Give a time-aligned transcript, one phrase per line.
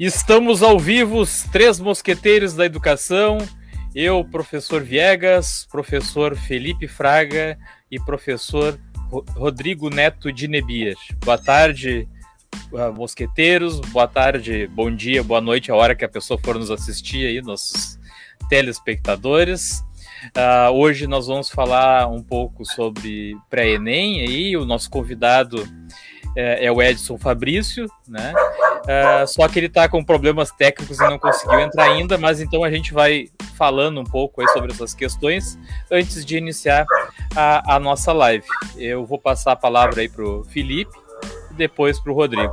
[0.00, 3.36] Estamos ao vivo, os três mosqueteiros da educação.
[3.94, 7.58] Eu, professor Viegas, professor Felipe Fraga
[7.90, 8.80] e professor
[9.36, 10.96] Rodrigo Neto de Nebias.
[11.22, 12.08] Boa tarde,
[12.74, 13.78] ah, mosqueteiros.
[13.78, 17.42] Boa tarde, bom dia, boa noite, a hora que a pessoa for nos assistir aí,
[17.42, 17.98] nossos
[18.48, 19.84] telespectadores.
[20.34, 25.62] Uh, hoje nós vamos falar um pouco sobre pré-ENEM aí, o nosso convidado
[26.36, 28.32] é, é o Edson Fabrício, né?
[28.80, 32.64] Uh, só que ele está com problemas técnicos e não conseguiu entrar ainda, mas então
[32.64, 35.58] a gente vai falando um pouco aí sobre essas questões
[35.90, 36.86] antes de iniciar
[37.36, 38.46] a, a nossa live.
[38.76, 40.96] Eu vou passar a palavra aí para o Felipe
[41.50, 42.50] e depois para o Rodrigo.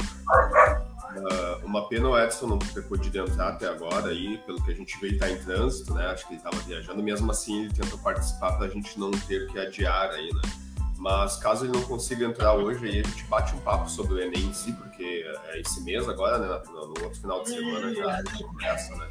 [1.18, 4.76] Uh, uma pena o Edson não ter podido entrar até agora aí, pelo que a
[4.76, 6.08] gente vê ele está em trânsito, né?
[6.08, 9.48] Acho que ele estava viajando, mesmo assim ele tentou participar para a gente não ter
[9.48, 10.67] que adiar aí, né?
[10.98, 14.20] Mas caso ele não consiga entrar hoje, aí a gente bate um papo sobre o
[14.20, 16.62] Enem em si, porque é esse mês agora, né?
[16.72, 19.08] No, outro final de semana já começa, né?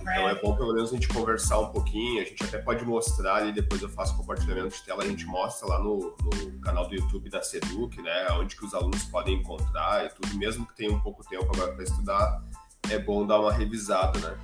[0.00, 3.36] Então é bom pelo menos a gente conversar um pouquinho, a gente até pode mostrar
[3.36, 6.94] ali, depois eu faço compartilhamento de tela, a gente mostra lá no, no canal do
[6.94, 8.28] YouTube da Seduc, né?
[8.32, 11.72] Onde que os alunos podem encontrar e tudo, mesmo que tenha um pouco tempo agora
[11.72, 12.42] para estudar,
[12.88, 14.38] é bom dar uma revisada, né?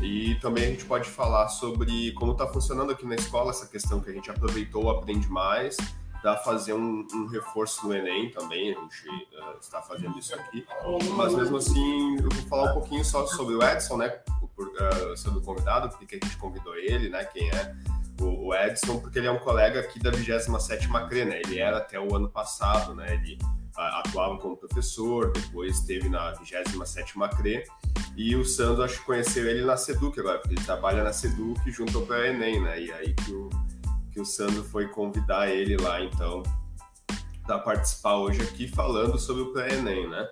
[0.00, 4.00] E também a gente pode falar sobre como está funcionando aqui na escola essa questão
[4.00, 5.76] que a gente aproveitou Aprende Mais
[6.22, 10.64] para fazer um, um, reforço no Enem também, a gente uh, está fazendo isso aqui.
[11.16, 14.08] Mas mesmo assim, eu vou falar um pouquinho só sobre o Edson, né?
[14.54, 17.24] Por, uh, convidado, porque a gente convidou ele, né?
[17.24, 17.74] Quem é
[18.20, 21.42] o, o Edson, porque ele é um colega aqui da 27ª CRE, né?
[21.44, 23.14] Ele era até o ano passado, né?
[23.14, 23.36] Ele
[23.76, 27.64] uh, atuava como professor, depois esteve na 27ª CRE,
[28.16, 31.68] e o Sandro, acho que conheceu ele na Seduc agora, porque ele trabalha na Seduc
[31.72, 32.80] junto ao Enem, né?
[32.80, 33.50] E aí que o
[34.12, 36.42] que o Sandro foi convidar ele lá, então,
[37.46, 40.28] para participar hoje aqui falando sobre o pré-ENEM, né?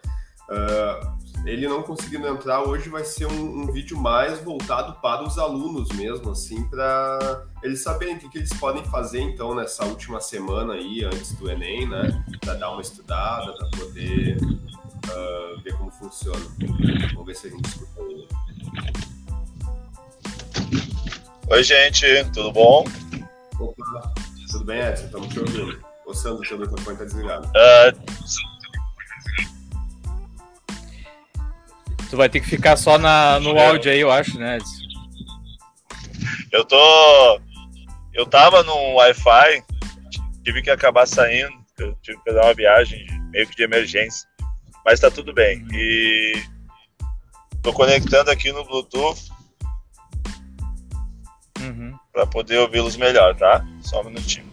[0.50, 5.38] Uh, ele não conseguindo entrar hoje vai ser um, um, vídeo mais voltado para os
[5.38, 10.20] alunos mesmo, assim, para eles saberem o que, que, eles podem fazer então nessa última
[10.20, 12.24] semana aí antes do Enem, né?
[12.40, 16.44] Para dar uma estudada, para poder uh, ver como funciona.
[17.14, 18.00] Vamos ver se a gente escuta.
[21.48, 22.84] Oi, gente, tudo bom?
[24.50, 25.05] Tudo bem, Edson?
[25.06, 25.81] Estamos te ouvindo.
[26.06, 27.47] O Sandro, seu microfone está desligado.
[27.47, 27.93] Uh,
[32.11, 33.69] tu vai ter que ficar só na, no é.
[33.69, 34.81] áudio aí, eu acho, né, Edson?
[36.50, 37.41] Eu tô.
[38.12, 39.62] Eu tava no Wi-Fi,
[40.43, 41.55] tive que acabar saindo,
[42.03, 44.28] tive que fazer uma viagem meio que de emergência.
[44.84, 45.65] Mas tá tudo bem.
[45.72, 46.43] E
[47.62, 49.31] tô conectando aqui no Bluetooth
[52.12, 53.65] para poder ouvi-los melhor, tá?
[53.90, 54.46] Só um minutinho.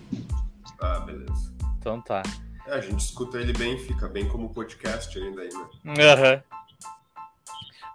[0.80, 1.54] Ah, beleza.
[1.78, 2.24] Então tá.
[2.66, 5.50] É, a gente escuta ele bem, fica bem como podcast ainda aí,
[5.86, 5.94] né?
[6.12, 6.44] Aham.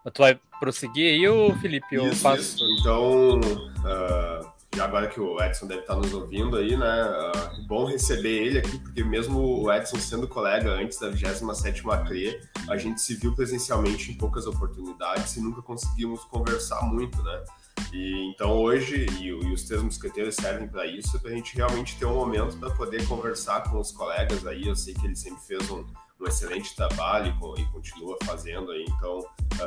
[0.04, 0.10] Uhum.
[0.12, 1.97] Tu vai prosseguir aí, ou Felipe?
[1.97, 2.41] Eu isso, faço...
[2.41, 2.64] isso.
[2.78, 7.04] Então, uh, agora que o Edson deve estar nos ouvindo aí, né?
[7.04, 12.41] Uh, bom receber ele aqui, porque mesmo o Edson sendo colega antes da 27ª CRE,
[12.69, 17.44] a gente se viu presencialmente em poucas oportunidades e nunca conseguimos conversar muito, né?
[17.93, 21.97] E então hoje, e, e os três mosqueteiros servem para isso, para a gente realmente
[21.97, 24.66] ter um momento para poder conversar com os colegas aí.
[24.66, 25.84] Eu sei que ele sempre fez um,
[26.21, 29.21] um excelente trabalho e, e, continua fazendo aí, então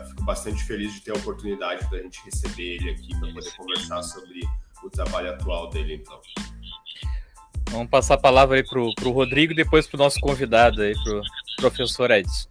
[0.07, 4.01] fico bastante feliz de ter a oportunidade da gente receber ele aqui para poder conversar
[4.03, 4.41] sobre
[4.83, 6.19] o trabalho atual dele, então.
[7.72, 10.93] Vamos passar a palavra aí para o Rodrigo e depois para o nosso convidado aí,
[11.03, 11.22] para o
[11.57, 12.47] professor Edson.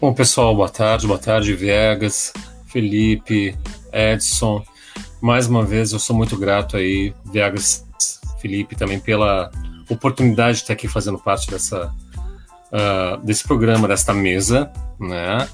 [0.00, 2.32] Bom, pessoal, boa tarde, boa tarde, Viegas.
[2.70, 3.56] Felipe,
[3.92, 4.64] Edson.
[5.20, 7.86] Mais uma vez, eu sou muito grato aí, Viagas,
[8.40, 9.50] Felipe, também pela
[9.88, 11.92] oportunidade de estar aqui fazendo parte dessa,
[12.72, 15.46] uh, desse programa, desta mesa, né?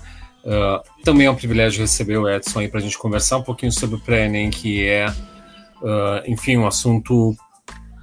[0.44, 3.72] Uh, também é um privilégio receber o Edson aí para a gente conversar um pouquinho
[3.72, 7.35] sobre o pré-ENEM, que é, uh, enfim, um assunto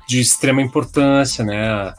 [0.08, 1.94] de extrema importância, né?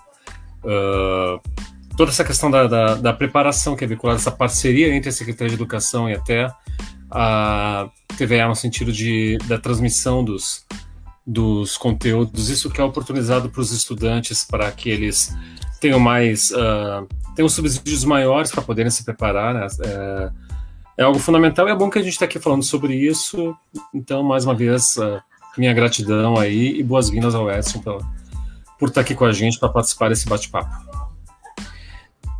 [1.97, 5.51] toda essa questão da, da, da, preparação que é vinculada, essa parceria entre a Secretaria
[5.51, 6.51] de Educação e até
[7.15, 7.89] a
[8.19, 10.67] TVA no sentido de, da transmissão dos,
[11.25, 15.33] dos conteúdos, isso que é oportunizado para os estudantes para que eles
[15.81, 17.07] tenham mais uh,
[17.37, 19.67] tenham subsídios maiores para poderem se preparar, né?
[19.85, 20.31] é,
[20.99, 23.57] é, algo fundamental e é bom que a gente está aqui falando sobre isso.
[23.93, 25.21] Então, mais uma vez, uh,
[25.57, 27.99] minha gratidão aí e boas-vindas ao Edson pra,
[28.79, 30.94] por estar tá aqui com a gente para participar desse bate-papo.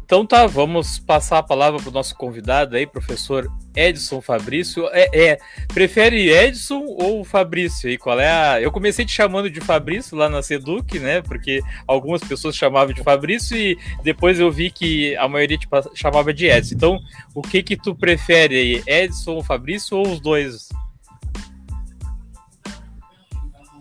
[0.05, 4.87] Então tá, vamos passar a palavra para o nosso convidado aí, professor Edson Fabrício.
[4.93, 5.39] É, é,
[5.73, 7.89] prefere Edson ou Fabrício?
[7.89, 8.61] E qual é a?
[8.61, 11.23] Eu comecei te chamando de Fabrício lá na Seduc, né?
[11.23, 16.35] Porque algumas pessoas chamavam de Fabrício e depois eu vi que a maioria te chamava
[16.35, 16.75] de Edson.
[16.75, 17.01] Então,
[17.35, 20.69] o que que tu prefere aí, Edson ou Fabrício ou os dois?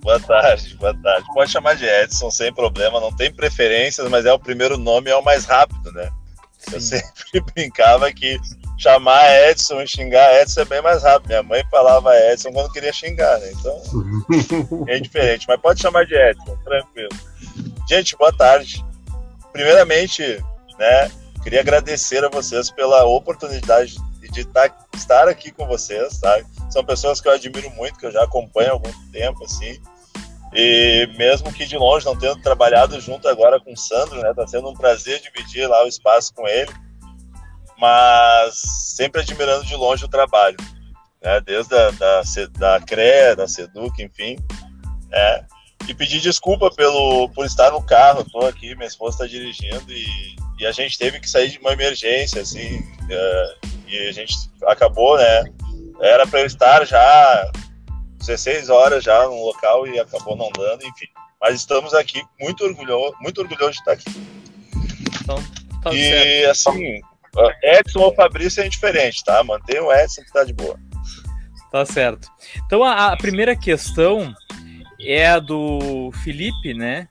[0.03, 1.25] Boa tarde, boa tarde.
[1.33, 5.15] Pode chamar de Edson sem problema, não tem preferências, mas é o primeiro nome é
[5.15, 6.11] o mais rápido, né?
[6.57, 6.75] Sim.
[6.75, 8.37] Eu sempre brincava que
[8.77, 11.29] chamar Edson e xingar Edson é bem mais rápido.
[11.29, 13.51] Minha mãe falava Edson quando queria xingar, né?
[13.51, 13.81] Então
[14.87, 17.09] é diferente, mas pode chamar de Edson, tranquilo.
[17.87, 18.83] Gente, boa tarde.
[19.53, 20.43] Primeiramente,
[20.77, 21.11] né,
[21.43, 26.41] queria agradecer a vocês pela oportunidade de tá, estar aqui com vocês, tá?
[26.69, 29.79] São pessoas que eu admiro muito, que eu já acompanho há algum tempo, assim.
[30.55, 34.33] E mesmo que de longe, não tendo trabalhado junto agora com o Sandro, né?
[34.33, 36.71] Tá sendo um prazer dividir lá o espaço com ele.
[37.77, 38.55] Mas
[38.95, 40.57] sempre admirando de longe o trabalho,
[41.21, 41.41] né?
[41.41, 42.21] Desde a, da,
[42.57, 44.37] da CRE, da SEDUC, enfim.
[45.11, 45.43] É.
[45.87, 50.05] E pedir desculpa pelo, por estar no carro, tô aqui, minha esposa está dirigindo e,
[50.59, 54.33] e, a gente teve que sair de uma emergência, assim, uh, e a gente
[54.65, 55.43] acabou, né?
[55.99, 57.51] Era para eu estar já
[58.25, 61.07] 16 horas já no local e acabou não dando, enfim.
[61.41, 64.09] Mas estamos aqui muito orgulhoso, muito orgulhoso de estar aqui.
[65.21, 65.35] Então,
[65.81, 66.49] tá e certo.
[66.51, 67.01] assim,
[67.63, 69.43] Edson ou Fabrício é diferente, tá?
[69.43, 70.79] Mantém o Edson que tá de boa.
[71.71, 72.29] Tá certo.
[72.65, 74.33] Então a, a primeira questão
[75.01, 77.07] é a do Felipe, né?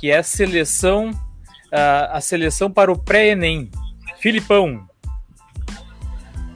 [0.00, 1.10] Que é a seleção,
[1.72, 3.70] a, a seleção para o pré-ENEM.
[4.18, 4.87] Filipão,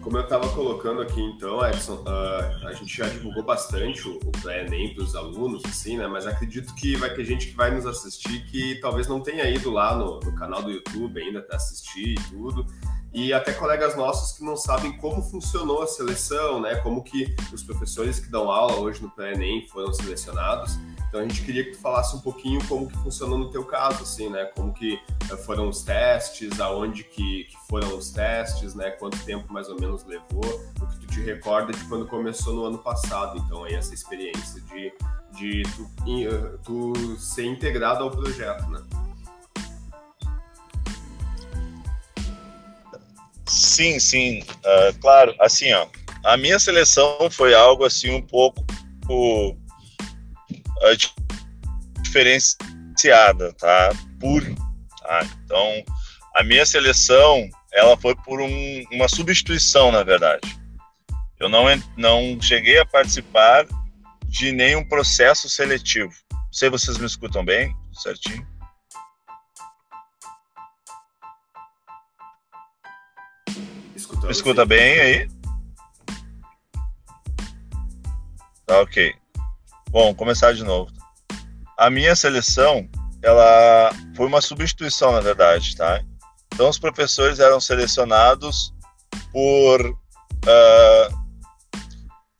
[0.02, 4.32] como eu estava colocando aqui, então, Edson, uh, a gente já divulgou bastante o, o
[4.43, 6.06] pré-ENEM para os alunos, assim, né?
[6.08, 9.70] Mas acredito que vai ter gente que vai nos assistir que talvez não tenha ido
[9.70, 12.66] lá no, no canal do YouTube ainda para assistir e tudo.
[13.14, 16.76] E até colegas nossos que não sabem como funcionou a seleção, né?
[16.76, 20.78] Como que os professores que dão aula hoje no pré-ENEM foram selecionados.
[21.12, 24.03] Então a gente queria que tu falasse um pouquinho como que funcionou no teu caso,
[24.03, 24.47] assim, né?
[24.56, 24.99] Como que
[25.31, 28.93] eh, foram os testes, aonde que, que foram os testes, né?
[28.93, 30.43] Quanto tempo mais ou menos levou,
[30.81, 34.59] o que tu te recorda de quando começou no ano passado, então aí essa experiência
[34.62, 34.91] de,
[35.37, 38.82] de tu, eh, tu ser integrado ao projeto, né?
[43.47, 45.87] Sim, sim, uh, claro, assim, ó,
[46.25, 48.65] a minha seleção foi algo assim um pouco
[52.02, 53.90] diferenciada, tá?
[54.20, 54.43] Por,
[55.00, 55.20] tá?
[55.44, 55.84] Então,
[56.34, 60.40] a minha seleção, ela foi por um, uma substituição, na verdade.
[61.38, 61.64] Eu não,
[61.96, 63.67] não cheguei a participar
[64.26, 66.12] de nenhum processo seletivo.
[66.32, 68.46] Não sei se vocês me escutam bem, certinho?
[73.96, 75.29] Escutando, me escuta bem aí?
[78.67, 79.21] Tá ok.
[79.93, 80.91] Bom, começar de novo.
[81.77, 82.89] A minha seleção,
[83.23, 86.00] ela foi uma substituição, na verdade, tá?
[86.55, 88.73] Então, os professores eram selecionados
[89.31, 91.15] por, uh,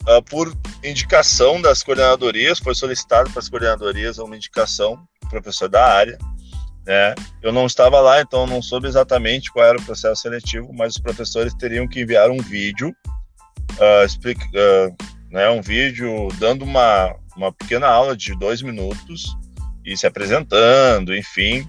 [0.09, 0.51] uh, por
[0.83, 4.97] indicação das coordenadorias, foi solicitado para as coordenadorias uma indicação
[5.29, 6.17] professor da área,
[6.87, 7.13] né?
[7.43, 11.01] Eu não estava lá, então não soube exatamente qual era o processo seletivo, mas os
[11.01, 12.89] professores teriam que enviar um vídeo,
[13.73, 14.43] uh, explica,
[15.29, 19.35] né, um vídeo dando uma, uma pequena aula de dois minutos
[19.85, 21.67] e se apresentando, enfim.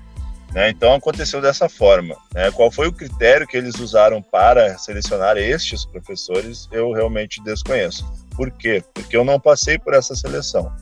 [0.52, 0.70] Né?
[0.70, 2.16] Então aconteceu dessa forma.
[2.32, 2.50] Né?
[2.52, 6.68] Qual foi o critério que eles usaram para selecionar estes professores?
[6.70, 8.04] Eu realmente desconheço.
[8.36, 8.82] Por quê?
[8.94, 10.72] Porque eu não passei por essa seleção,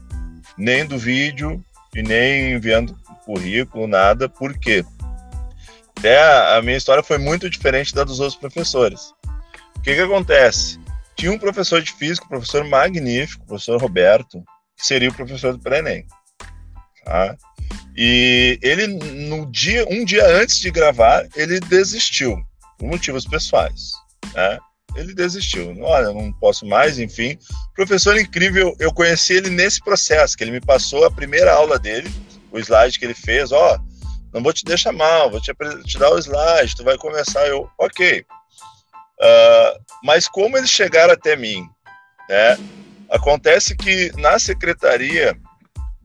[0.57, 1.63] nem do vídeo
[1.95, 4.29] e nem enviando currículo, nada.
[4.29, 4.85] Por quê?
[5.97, 9.15] Até a, minha história foi muito diferente da dos outros professores.
[9.77, 10.81] O que, que acontece?
[11.17, 14.43] Tinha um professor de física, um professor magnífico, professor Roberto,
[14.83, 16.07] seria o professor do pré-ENEM.
[17.05, 17.37] Tá?
[17.97, 22.37] E ele, no dia, um dia antes de gravar, ele desistiu,
[22.79, 23.93] por motivos pessoais.
[24.35, 24.59] Né?
[24.97, 25.75] Ele desistiu.
[25.83, 27.39] Olha, não posso mais, enfim.
[27.75, 32.11] Professor incrível, eu conheci ele nesse processo, que ele me passou a primeira aula dele,
[32.51, 33.79] o slide que ele fez, ó,
[34.33, 35.53] não vou te deixar mal, vou te,
[35.85, 38.25] te dar o slide, tu vai começar, eu, ok.
[39.21, 41.69] Uh, mas como eles chegaram até mim,
[42.29, 42.59] né?
[43.13, 45.37] Acontece que na secretaria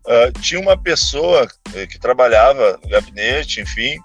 [0.06, 3.98] uh, tinha uma pessoa eh, que trabalhava no gabinete, enfim,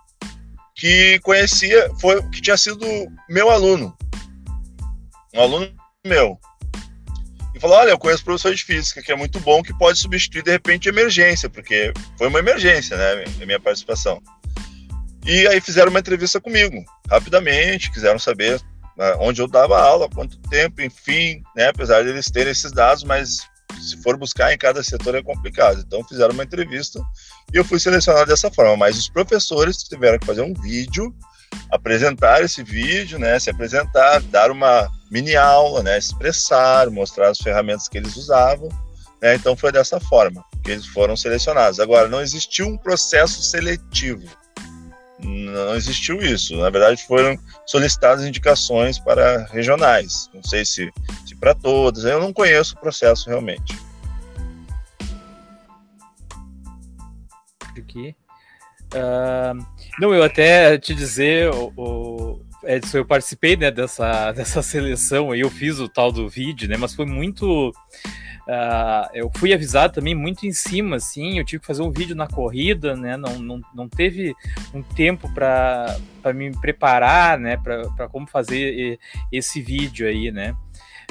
[0.76, 2.86] que conhecia, foi que tinha sido
[3.28, 3.92] meu aluno,
[5.34, 5.68] um aluno
[6.06, 6.38] meu.
[7.52, 10.44] E falou: Olha, eu conheço professor de física, que é muito bom, que pode substituir
[10.44, 13.24] de repente emergência, porque foi uma emergência, né?
[13.42, 14.22] A minha participação.
[15.26, 18.60] E aí fizeram uma entrevista comigo, rapidamente, quiseram saber
[19.18, 23.46] onde eu dava aula, quanto tempo, enfim, né, apesar de eles terem esses dados, mas
[23.80, 25.80] se for buscar em cada setor é complicado.
[25.80, 27.00] Então fizeram uma entrevista
[27.52, 28.76] e eu fui selecionado dessa forma.
[28.76, 31.14] Mas os professores tiveram que fazer um vídeo,
[31.70, 37.88] apresentar esse vídeo, né, se apresentar, dar uma mini aula, né, expressar, mostrar as ferramentas
[37.88, 38.68] que eles usavam.
[39.20, 41.80] Né, então foi dessa forma que eles foram selecionados.
[41.80, 44.26] Agora não existiu um processo seletivo.
[45.24, 46.56] Não existiu isso.
[46.56, 50.28] Na verdade, foram solicitadas indicações para regionais.
[50.34, 50.92] Não sei se,
[51.26, 52.04] se para todas.
[52.04, 53.76] Eu não conheço o processo realmente.
[57.76, 58.14] Aqui.
[58.94, 59.64] Uh,
[59.98, 65.50] não, eu até te dizer, o, o, Edson, eu participei né, dessa, dessa seleção eu
[65.50, 66.76] fiz o tal do vídeo, né?
[66.76, 67.72] Mas foi muito
[68.42, 72.16] Uh, eu fui avisado também muito em cima, assim, eu tive que fazer um vídeo
[72.16, 73.16] na corrida, né?
[73.16, 74.34] Não, não, não teve
[74.74, 75.96] um tempo para
[76.34, 77.56] me preparar, né?
[77.56, 78.98] Para como fazer
[79.30, 80.56] esse vídeo aí, né?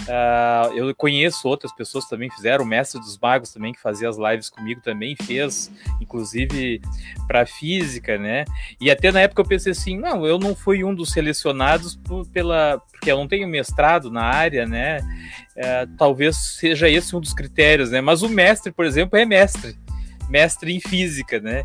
[0.01, 4.09] Uh, eu conheço outras pessoas que também fizeram, o Mestre dos Magos também, que fazia
[4.09, 6.81] as lives comigo, também fez, inclusive
[7.27, 8.45] para física, né?
[8.79, 11.99] E até na época eu pensei assim: não, eu não fui um dos selecionados
[12.31, 14.99] pela, porque eu não tenho mestrado na área, né?
[15.55, 18.01] Uh, talvez seja esse um dos critérios, né?
[18.01, 19.77] Mas o mestre, por exemplo, é mestre,
[20.29, 21.63] mestre em física, né?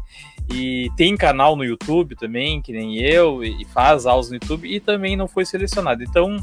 [0.48, 4.78] e tem canal no YouTube também, que nem eu, e faz aulas no YouTube, e
[4.78, 6.02] também não foi selecionado.
[6.02, 6.36] Então,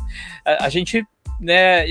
[0.46, 1.06] a, a gente
[1.40, 1.86] né,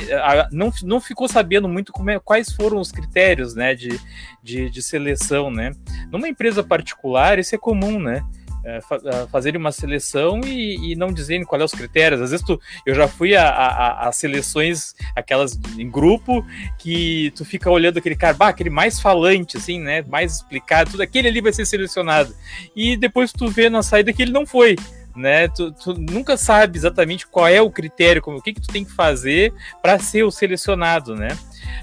[0.50, 4.00] não, não ficou sabendo muito é, quais foram os critérios né, de,
[4.42, 5.50] de, de, seleção.
[5.50, 5.72] Né?
[6.10, 8.24] Numa empresa particular, isso é comum, né?
[8.64, 8.78] É,
[9.26, 12.20] fazerem uma seleção e, e, não dizendo qual é os critérios.
[12.20, 16.46] Às vezes tu, eu já fui a, a, a, seleções, aquelas em grupo,
[16.78, 20.02] que tu fica olhando aquele cara, bah, aquele mais falante, assim, né?
[20.02, 22.32] Mais explicado, tudo aquele ali vai ser selecionado.
[22.76, 24.76] E depois tu vê na saída que ele não foi
[25.16, 25.48] né?
[25.48, 28.84] Tu, tu, nunca sabe exatamente qual é o critério, como, o que, que tu tem
[28.84, 31.36] que fazer para ser o selecionado, né?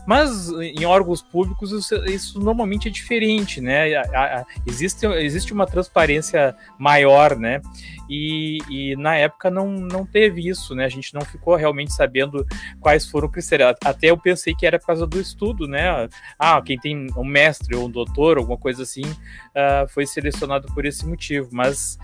[0.06, 3.96] Mas em órgãos públicos isso, isso normalmente é diferente, né?
[3.96, 4.02] A,
[4.40, 7.62] a, existe, existe uma transparência maior, né?
[8.10, 10.86] E, e, na época não, não teve isso, né?
[10.86, 12.46] A gente não ficou realmente sabendo
[12.80, 13.76] quais foram os critérios.
[13.84, 16.10] Até eu pensei que era por causa do estudo, né?
[16.38, 20.86] Ah, quem tem um mestre ou um doutor, alguma coisa assim, uh, foi selecionado por
[20.86, 22.00] esse motivo, mas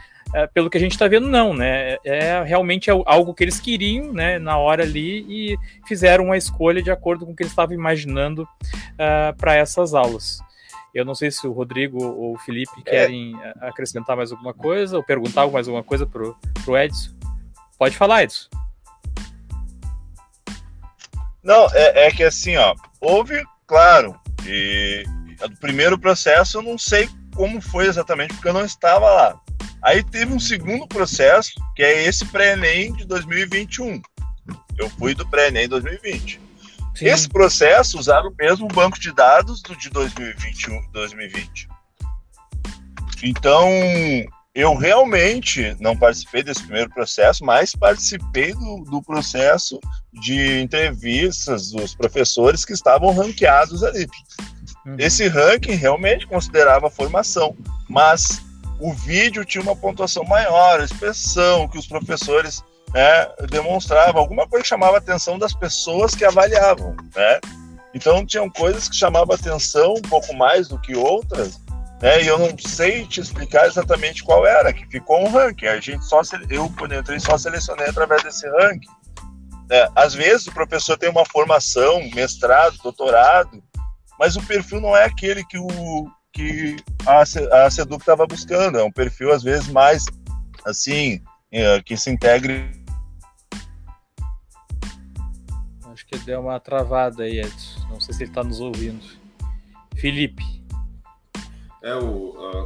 [0.53, 1.93] pelo que a gente está vendo, não, né?
[1.93, 6.81] É, é realmente algo que eles queriam, né, na hora ali e fizeram uma escolha
[6.81, 8.47] de acordo com o que eles estavam imaginando uh,
[8.97, 10.39] é, para essas aulas.
[10.93, 12.89] Eu não sei se o Rodrigo ou o Felipe é.
[12.89, 13.67] querem é.
[13.67, 17.13] acrescentar mais alguma coisa ou perguntar mais alguma coisa para o Edson.
[17.77, 18.49] Pode falar, Edson.
[21.43, 25.03] Não, é, é que assim, ó, houve, claro, e
[25.39, 29.41] do primeiro processo eu não sei como foi exatamente, porque eu não estava lá.
[29.85, 34.01] Aí teve um segundo processo, que é esse pré-ENEM de 2021.
[34.79, 36.41] Eu fui do pré-ENEM 2020.
[36.95, 37.05] Sim.
[37.05, 41.67] Esse processo usaram o mesmo banco de dados do de 2021, 2020.
[43.21, 43.69] Então,
[44.55, 49.79] eu realmente não participei desse primeiro processo, mas participei do, do processo
[50.11, 54.07] de entrevistas dos professores que estavam ranqueados ali.
[54.83, 54.95] Uhum.
[54.97, 57.55] Esse ranking realmente considerava formação,
[57.87, 58.41] mas
[58.79, 62.63] o vídeo tinha uma pontuação maior, a expressão que os professores
[62.93, 67.39] né, demonstravam, alguma coisa que chamava a atenção das pessoas que avaliavam, né?
[67.93, 71.59] Então tinham coisas que chamavam atenção um pouco mais do que outras,
[72.01, 72.21] né?
[72.21, 75.67] E eu não sei te explicar exatamente qual era, que ficou um ranking.
[75.67, 78.89] A gente só eu quando entrei só selecionei através desse ranking.
[79.69, 83.63] É, às vezes o professor tem uma formação, mestrado, doutorado,
[84.19, 86.75] mas o perfil não é aquele que o que
[87.05, 87.21] a,
[87.65, 88.77] a Seduc estava buscando.
[88.77, 90.05] É um perfil, às vezes, mais
[90.65, 92.69] assim, é, que se integre.
[95.91, 97.87] Acho que deu uma travada aí, Edson.
[97.89, 99.03] Não sei se ele está nos ouvindo.
[99.95, 100.43] Felipe.
[101.81, 102.63] É, o, uh,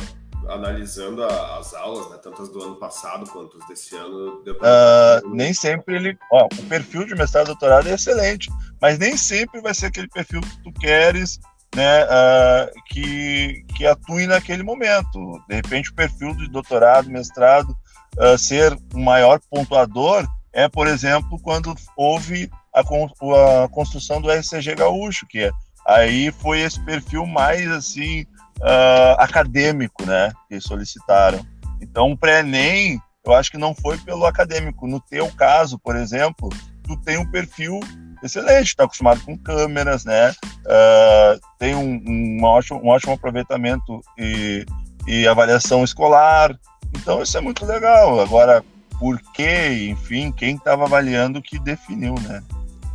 [0.49, 4.41] analisando a, as aulas, né, tanto as do ano passado quanto as desse ano.
[4.47, 6.17] Uh, nem sempre ele.
[6.31, 8.49] Ó, o perfil de mestrado e doutorado é excelente,
[8.81, 11.39] mas nem sempre vai ser aquele perfil que tu queres
[11.75, 15.41] né, uh, que, que atue naquele momento.
[15.47, 17.75] De repente, o perfil de doutorado, mestrado,
[18.17, 24.75] uh, ser um maior pontuador é, por exemplo, quando houve a, a construção do RCG
[24.75, 25.49] Gaúcho, que
[25.85, 28.23] aí foi esse perfil mais assim
[28.59, 31.45] uh, acadêmico, né, que solicitaram.
[31.81, 34.87] Então, o pré-ENEM, eu acho que não foi pelo acadêmico.
[34.87, 36.49] No teu caso, por exemplo,
[36.83, 37.79] tu tem um perfil
[38.23, 40.31] excelente, está acostumado com câmeras, né?
[40.31, 44.65] Uh, tem um, um, ótimo, um ótimo aproveitamento e,
[45.07, 46.57] e avaliação escolar,
[46.95, 48.19] Então isso é muito legal.
[48.19, 48.63] Agora,
[48.99, 49.89] por quê?
[49.89, 52.43] Enfim, quem estava avaliando que definiu, né?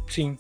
[0.09, 0.37] Sim.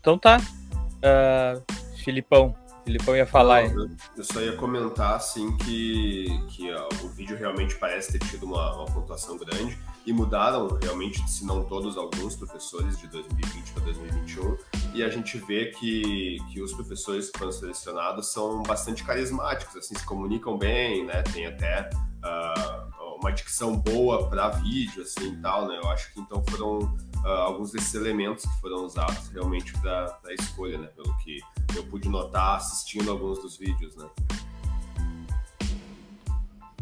[0.00, 0.38] Então tá.
[0.38, 1.62] Uh,
[2.04, 3.68] Filipão, Filipão ia falar.
[3.68, 8.26] Não, eu, eu, só ia comentar assim que, que uh, o vídeo realmente parece ter
[8.26, 13.72] tido uma, uma, pontuação grande e mudaram realmente, se não todos, alguns professores de 2020
[13.72, 14.56] para 2021.
[14.94, 19.94] E a gente vê que, que os professores que foram selecionados são bastante carismáticos, assim,
[19.94, 21.22] se comunicam bem, né?
[21.22, 21.90] Tem até
[22.24, 25.78] uh, uma dicção boa para vídeo, assim, e tal, né?
[25.82, 30.34] Eu acho que então foram uh, alguns desses elementos que foram usados realmente para a
[30.34, 30.86] escolha, né?
[30.88, 31.40] Pelo que
[31.76, 34.08] eu pude notar assistindo alguns dos vídeos, né?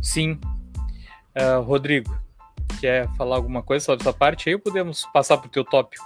[0.00, 0.40] Sim.
[1.36, 2.16] Uh, Rodrigo,
[2.80, 6.04] quer falar alguma coisa sobre essa parte aí ou podemos passar para o teu tópico?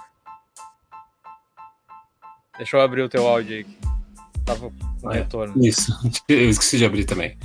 [2.57, 3.65] Deixa eu abrir o teu áudio aí.
[4.45, 4.71] Tava
[5.01, 5.53] com é, retorno.
[5.65, 5.91] Isso,
[6.27, 7.37] eu esqueci de abrir também.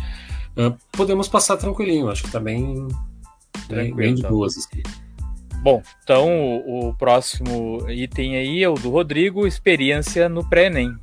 [0.56, 2.88] Uh, podemos passar tranquilinho, acho que tá bem,
[3.68, 4.30] bem, bem de então.
[4.30, 4.58] boas.
[4.58, 4.82] Assim.
[5.62, 10.94] Bom, então o, o, próximo item aí é o do Rodrigo, experiência no pré-ENEM.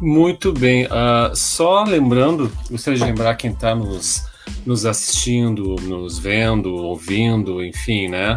[0.00, 0.86] Muito bem.
[0.86, 4.26] Uh, só lembrando, gostaria de lembrar quem está nos,
[4.66, 8.36] nos assistindo, nos vendo, ouvindo, enfim, né?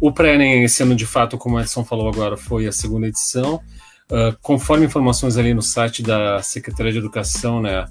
[0.00, 3.60] O pré-ENEM esse ano, de fato, como o Edson falou agora, foi a segunda edição.
[4.10, 7.86] Uh, conforme informações ali no site da Secretaria de Educação, né?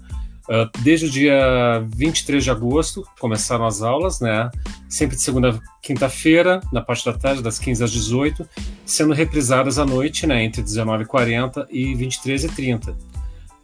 [0.50, 4.50] Uh, desde o dia 23 de agosto começaram as aulas, né?
[4.90, 8.50] Sempre de segunda a quinta-feira, na parte da tarde, das 15 às 18,
[8.84, 10.44] sendo reprisadas à noite, né?
[10.44, 12.96] Entre 19h40 e 23h30,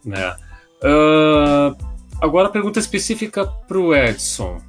[0.04, 0.36] né?
[0.80, 1.76] Uh,
[2.20, 4.62] agora, pergunta específica para o Edson.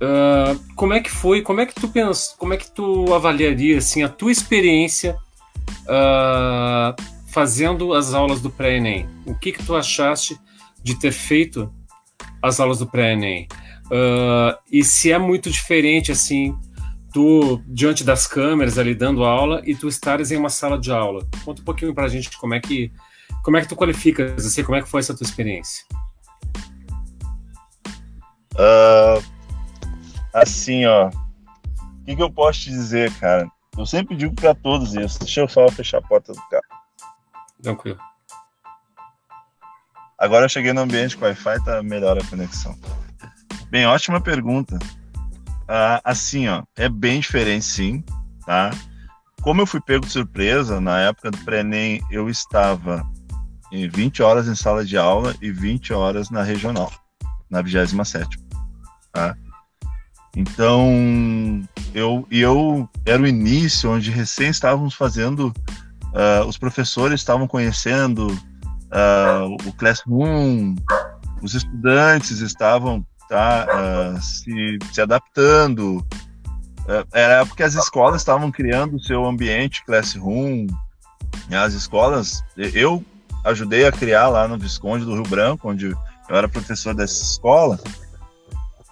[0.00, 1.42] Uh, como é que foi?
[1.42, 2.34] Como é que tu pensa?
[2.38, 5.14] Como é que tu avaliaria assim a tua experiência
[7.26, 9.06] fazendo as aulas do pré-ENEM?
[9.26, 10.38] O que que tu achaste
[10.84, 11.72] de ter feito
[12.42, 13.48] as aulas do pré-ENEM.
[13.86, 16.56] Uh, e se é muito diferente, assim,
[17.12, 21.26] tu diante das câmeras ali dando aula e tu estares em uma sala de aula.
[21.44, 22.92] Conta um pouquinho pra gente como é que,
[23.42, 25.84] como é que tu qualificas, assim, como é que foi essa tua experiência?
[28.54, 29.24] Uh,
[30.32, 33.50] assim, ó, o que, que eu posso te dizer, cara?
[33.76, 35.18] Eu sempre digo para todos isso.
[35.18, 36.62] Deixa eu só fechar a porta do carro.
[37.62, 37.98] Tranquilo.
[40.24, 42.74] Agora eu cheguei no ambiente com Wi-Fi, tá melhor a conexão.
[43.68, 44.78] Bem, ótima pergunta.
[45.68, 48.02] Ah, assim, ó, é bem diferente sim,
[48.46, 48.70] tá?
[49.42, 53.06] Como eu fui pego de surpresa, na época do pré-ENEM, eu estava
[53.70, 56.90] em 20 horas em sala de aula e 20 horas na regional,
[57.50, 58.38] na 27
[59.12, 59.36] tá?
[60.34, 65.52] Então, eu, eu era o início onde recém estávamos fazendo,
[66.14, 68.34] uh, os professores estavam conhecendo
[68.94, 70.76] uh, o Classroom,
[71.42, 75.98] os estudantes estavam tá, uh, se, se adaptando.
[76.84, 80.66] Uh, era porque as escolas estavam criando o seu ambiente Classroom.
[81.50, 83.04] As escolas, eu
[83.44, 85.96] ajudei a criar lá no Visconde do Rio Branco, onde eu
[86.36, 87.78] era professor dessa escola.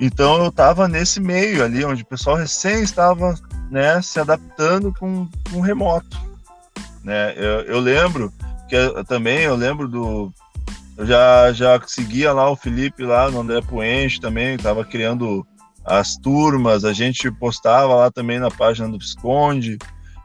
[0.01, 3.35] Então eu estava nesse meio ali, onde o pessoal recém estava
[3.71, 6.19] né, se adaptando com, com remoto.
[7.05, 7.33] Né?
[7.37, 8.33] Eu, eu lembro
[8.73, 10.33] que eu, também eu lembro do.
[10.97, 15.47] Eu já, já seguia lá o Felipe lá no André Puente também, estava criando
[15.85, 19.77] as turmas, a gente postava lá também na página do Visconde.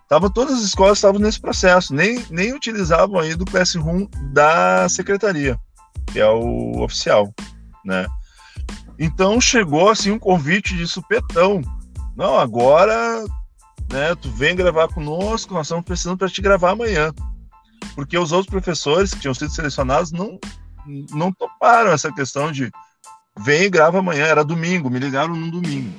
[0.08, 5.60] Tava, todas as escolas estavam nesse processo, nem, nem utilizavam aí do Classroom da secretaria,
[6.14, 7.34] que é o oficial,
[7.84, 8.08] né?
[8.98, 11.62] Então chegou assim um convite de supetão.
[12.16, 13.26] Não, agora,
[13.92, 17.12] né, tu vem gravar conosco, nós estamos precisando para te gravar amanhã
[17.96, 20.40] porque os outros professores que tinham sido selecionados não,
[21.12, 22.72] não toparam essa questão de
[23.40, 24.26] vem e grava amanhã.
[24.26, 25.94] Era domingo, me ligaram num domingo.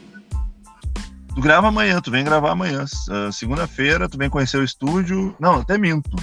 [1.34, 2.84] Tu grava amanhã, tu vem gravar amanhã.
[3.08, 5.36] Uh, Segunda-feira, tu vem conhecer o estúdio.
[5.38, 6.16] Não, até minto.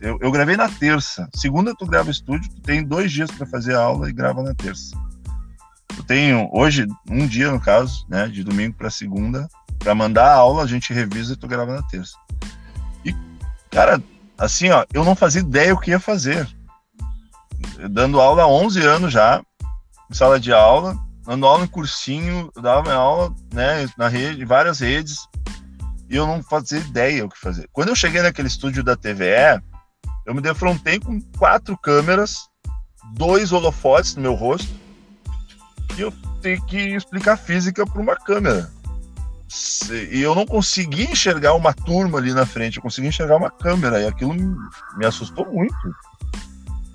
[0.00, 1.28] Eu, eu gravei na terça.
[1.34, 4.54] Segunda, tu grava estúdio, tu tem dois dias para fazer a aula e grava na
[4.54, 4.96] terça.
[5.96, 10.34] Eu tenho hoje um dia, no caso, né, de domingo para segunda, para mandar a
[10.34, 12.16] aula, a gente revisa e tu grava na terça.
[13.04, 13.14] E,
[13.70, 14.00] cara,
[14.38, 16.48] assim, ó, eu não fazia ideia o que ia fazer.
[17.90, 19.42] Dando aula há 11 anos já,
[20.10, 20.96] em sala de aula,
[21.26, 25.18] dando aula em cursinho, dava aula, né, na rede, em várias redes,
[26.08, 27.68] e eu não fazia ideia o que fazer.
[27.72, 29.60] Quando eu cheguei naquele estúdio da TVE,
[30.24, 32.48] eu me defrontei com quatro câmeras,
[33.14, 34.72] dois holofotes no meu rosto,
[35.96, 38.70] e eu tenho que explicar física para uma câmera
[40.12, 44.00] e eu não consegui enxergar uma turma ali na frente, eu consegui enxergar uma câmera,
[44.00, 45.74] e aquilo me assustou muito.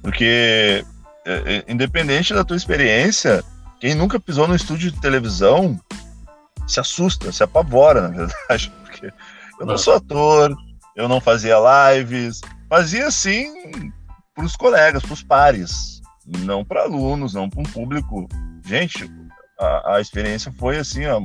[0.01, 0.85] Porque,
[1.25, 3.43] é, é, independente da tua experiência,
[3.79, 5.79] quem nunca pisou no estúdio de televisão
[6.67, 9.11] se assusta, se apavora, na verdade, porque
[9.59, 10.55] eu não sou ator,
[10.95, 11.55] eu não fazia
[11.93, 13.51] lives, fazia assim
[14.35, 18.27] para os colegas, para os pares, não para alunos, não para um público.
[18.65, 19.09] Gente,
[19.59, 21.21] a, a experiência foi assim, ó,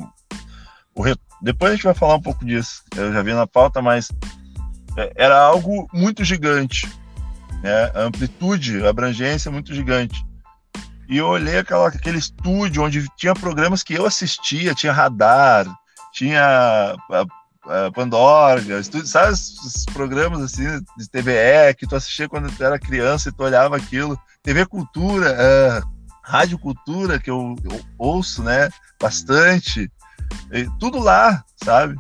[1.03, 1.17] re...
[1.43, 2.83] depois a gente vai falar um pouco disso.
[2.97, 4.11] Eu já vi na pauta, mas
[4.97, 6.89] é, era algo muito gigante,
[7.63, 7.91] né?
[7.95, 10.25] Amplitude, abrangência muito gigante.
[11.09, 15.67] E eu olhei aquela, aquele estúdio onde tinha programas que eu assistia, tinha Radar,
[16.13, 16.95] tinha
[17.95, 20.65] Pandorga, estúdio, sabe esses programas assim
[20.97, 25.33] de TVE que tu assistia quando tu era criança e tu olhava aquilo, TV Cultura,
[25.33, 25.89] uh,
[26.23, 29.91] Rádio Cultura que eu, eu ouço, né, bastante,
[30.79, 31.97] tudo lá, sabe?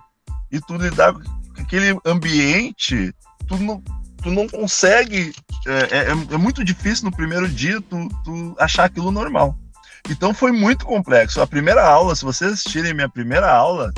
[0.50, 3.14] E tu lidar com aquele ambiente,
[3.46, 3.82] tu não,
[4.22, 5.34] tu não consegue.
[5.66, 9.56] É, é, é, muito difícil no primeiro dia tu, tu achar aquilo normal.
[10.08, 11.40] Então foi muito complexo.
[11.40, 13.92] A primeira aula, se vocês assistirem minha primeira aula,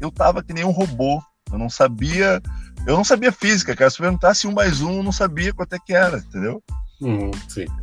[0.00, 1.22] eu tava que nem um robô.
[1.52, 2.40] Eu não sabia.
[2.86, 3.90] Eu não sabia física, cara.
[3.90, 6.62] Se perguntasse um mais um, eu não sabia quanto é que era, entendeu?
[7.02, 7.32] Uhum,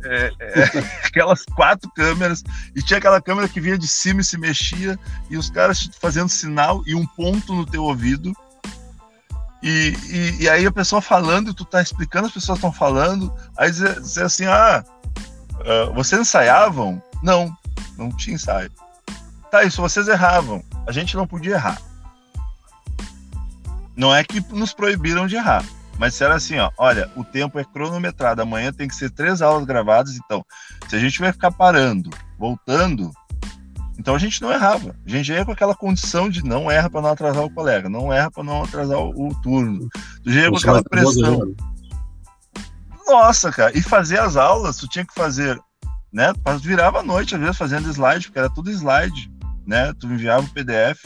[0.04, 2.42] é, é, aquelas quatro câmeras,
[2.74, 6.28] e tinha aquela câmera que vinha de cima e se mexia, e os caras fazendo
[6.28, 8.34] sinal e um ponto no teu ouvido,
[9.62, 13.70] e, e, e, aí a pessoa falando, tu tá explicando, as pessoas estão falando, aí
[13.70, 14.82] dizer, dizer assim, ah,
[15.58, 17.02] uh, vocês ensaiavam?
[17.22, 17.54] Não,
[17.98, 18.70] não tinha ensaio.
[19.50, 20.64] Tá, isso vocês erravam.
[20.86, 21.80] A gente não podia errar.
[23.94, 25.62] Não é que nos proibiram de errar,
[26.00, 29.66] mas era assim, ó, olha, o tempo é cronometrado, amanhã tem que ser três aulas
[29.66, 30.42] gravadas, então,
[30.88, 32.08] se a gente vai ficar parando,
[32.38, 33.10] voltando,
[33.98, 34.96] então a gente não errava.
[35.04, 38.10] A gente ia com aquela condição de não erra para não atrasar o colega, não
[38.10, 39.90] erra para não atrasar o, o turno.
[40.24, 41.44] Tu já ia com aquela pressão.
[41.44, 41.54] Né?
[43.06, 45.60] Nossa, cara, e fazer as aulas, tu tinha que fazer,
[46.10, 46.32] né?
[46.62, 49.30] Virava a noite, às vezes, fazendo slide, porque era tudo slide,
[49.66, 49.92] né?
[50.00, 51.04] Tu enviava o PDF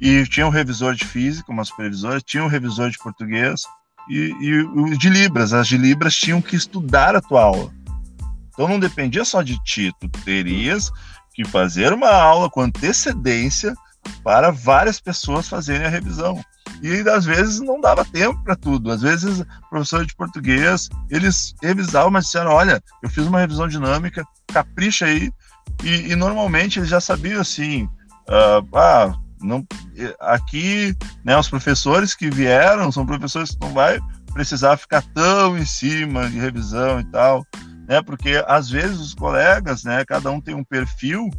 [0.00, 3.62] e tinha um revisor de física, uma supervisora, tinha um revisor de português
[4.08, 5.52] e, e o de Libras.
[5.52, 7.70] As de Libras tinham que estudar a tua aula.
[8.52, 10.90] Então não dependia só de ti, tu terias
[11.34, 13.74] que fazer uma aula com antecedência
[14.22, 16.42] para várias pessoas fazerem a revisão.
[16.82, 18.90] E às vezes não dava tempo para tudo.
[18.90, 24.24] Às vezes, professor de português, eles revisavam, mas disseram: olha, eu fiz uma revisão dinâmica,
[24.48, 25.30] capricha aí.
[25.84, 27.84] E, e normalmente eles já sabiam assim:
[28.28, 29.66] uh, ah, não,
[30.20, 34.00] aqui, né, os professores que vieram são professores que não vai
[34.32, 37.46] precisar ficar tão em cima de revisão e tal
[37.92, 38.00] né?
[38.02, 40.04] Porque às vezes os colegas, né?
[40.04, 41.30] Cada um tem um perfil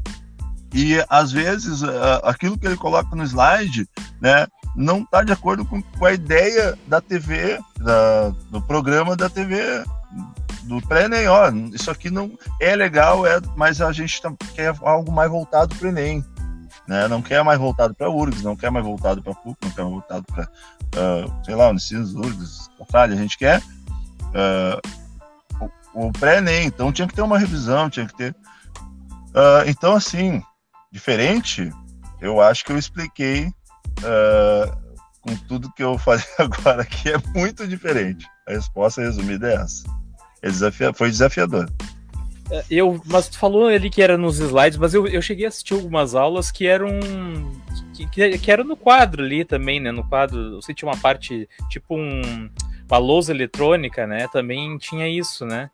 [0.74, 1.82] e às vezes
[2.24, 3.88] aquilo que ele coloca no slide,
[4.22, 4.48] né?
[4.76, 9.84] Não está de acordo com, com, a ideia da TV, da, do programa da TV
[10.64, 15.12] do pré-ENEM, ó, isso aqui não é legal, é, mas a gente tá, quer algo
[15.12, 16.24] mais voltado para o Enem,
[16.88, 17.08] né?
[17.08, 19.94] Não quer mais voltado para URGS, não quer mais voltado para PUC, não quer mais
[19.94, 27.08] voltado para, uh, sei lá, Unicinos, URGS, a gente quer uh, o pré-ENEM, então tinha
[27.08, 28.36] que ter uma revisão, tinha que ter.
[29.30, 30.42] Uh, então, assim,
[30.92, 31.72] diferente,
[32.22, 33.52] eu acho que eu expliquei
[35.22, 38.28] com tudo que eu falei agora aqui, é muito diferente.
[38.48, 39.84] A resposta resumida é essa.
[40.42, 40.94] É.
[40.94, 41.72] Foi desafiador.
[42.54, 45.50] É, eu, mas tu falou ali que era nos slides, mas eu, eu cheguei a
[45.50, 47.00] assistir algumas aulas que eram
[47.96, 49.92] que, que, que era no quadro ali também, né?
[49.92, 52.48] No quadro, você tinha uma parte tipo um,
[52.88, 54.28] uma lousa eletrônica, né?
[54.28, 55.72] Também tinha isso, né?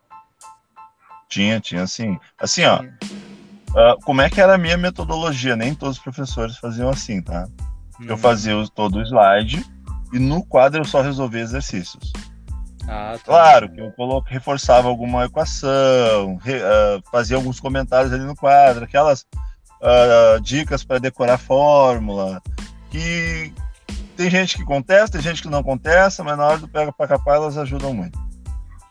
[1.27, 2.17] Tinha, tinha sim.
[2.39, 2.81] Assim, ó.
[2.81, 5.57] Uh, como é que era a minha metodologia?
[5.57, 7.45] Nem todos os professores faziam assim, tá?
[7.99, 8.05] Hum.
[8.07, 9.65] Eu fazia todo o slide
[10.13, 12.13] e no quadro eu só resolvia exercícios.
[12.89, 13.23] Ah, tá.
[13.23, 18.83] Claro que eu coloco, reforçava alguma equação, re, uh, fazia alguns comentários ali no quadro,
[18.83, 22.41] aquelas uh, dicas para decorar fórmula,
[22.89, 23.53] que
[24.17, 27.07] tem gente que contesta, tem gente que não contesta, mas na hora do pega para
[27.07, 28.17] capar elas ajudam muito.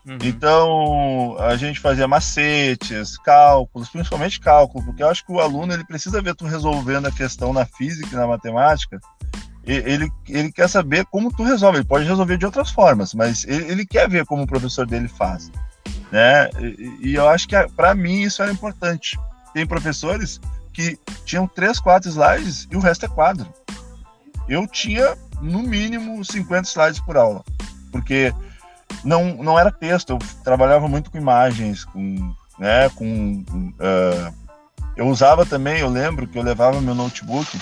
[0.07, 0.17] Uhum.
[0.23, 5.83] Então, a gente fazia macetes, cálculos, principalmente cálculo, porque eu acho que o aluno ele
[5.83, 8.97] precisa ver tu resolvendo a questão na física e na matemática.
[9.71, 11.77] Ele, ele quer saber como tu resolve.
[11.77, 15.07] Ele pode resolver de outras formas, mas ele, ele quer ver como o professor dele
[15.07, 15.51] faz.
[16.11, 16.49] Né?
[16.59, 19.17] E, e eu acho que para mim isso era importante.
[19.53, 20.41] Tem professores
[20.73, 23.47] que tinham três, quatro slides e o resto é quadro.
[24.47, 27.43] Eu tinha no mínimo 50 slides por aula,
[27.91, 28.33] porque
[29.03, 34.33] não, não era texto, eu trabalhava muito com imagens, com, né, com uh,
[34.97, 37.59] eu usava também, eu lembro que eu levava meu notebook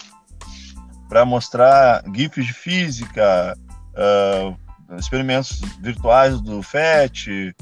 [1.07, 3.57] para mostrar GIFs de física,
[3.93, 7.55] uh, experimentos virtuais do FET,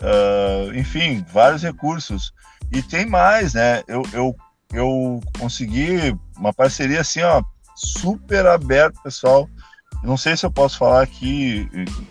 [0.00, 2.32] uh, enfim, vários recursos.
[2.72, 3.82] E tem mais, né?
[3.86, 4.36] Eu, eu
[4.72, 7.42] eu consegui uma parceria assim, ó,
[7.74, 9.48] super aberta, pessoal.
[10.02, 11.68] não sei se eu posso falar aqui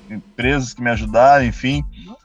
[0.09, 1.83] empresas que me ajudaram, enfim.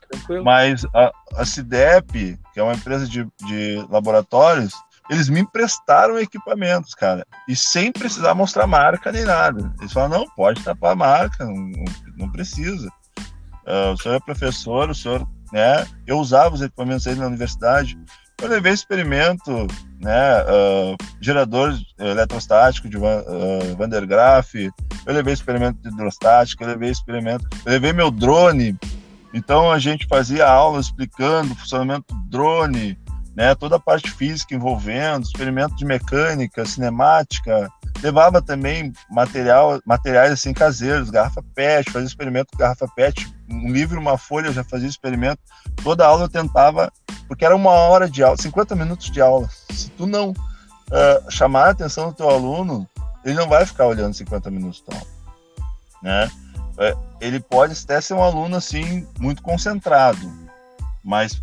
[0.09, 0.43] Tranquilo.
[0.43, 4.73] Mas a, a CIDEP, que é uma empresa de, de laboratórios,
[5.11, 9.73] eles me emprestaram equipamentos, cara, e sem precisar mostrar marca nem nada.
[9.81, 11.69] Eles falaram, não, pode tapar a marca, não,
[12.15, 12.87] não precisa.
[13.67, 15.85] Uh, o senhor é professor, o senhor, né?
[16.07, 17.99] Eu usava os equipamentos aí na universidade.
[18.41, 19.67] Eu levei experimento,
[19.99, 20.43] né?
[20.43, 26.69] Uh, gerador eletrostático de Van, uh, Van der Graaf, eu levei experimento de hidrostática, eu
[26.69, 28.79] levei experimento, eu levei meu drone.
[29.33, 32.97] Então a gente fazia aula explicando o funcionamento do drone,
[33.35, 33.55] né?
[33.55, 41.09] Toda a parte física envolvendo, experimento de mecânica, cinemática, levava também material, materiais assim caseiros,
[41.09, 45.39] garrafa PET, fazia experimento com garrafa PET, um livro, uma folha, já fazia experimento.
[45.83, 46.91] Toda aula eu tentava,
[47.27, 49.49] porque era uma hora de aula, 50 minutos de aula.
[49.69, 52.87] Se tu não uh, chamar a atenção do teu aluno,
[53.23, 55.07] ele não vai ficar olhando 50 minutos de aula,
[56.01, 56.31] né?
[56.77, 60.31] É, ele pode até ser um aluno assim muito concentrado,
[61.03, 61.39] mas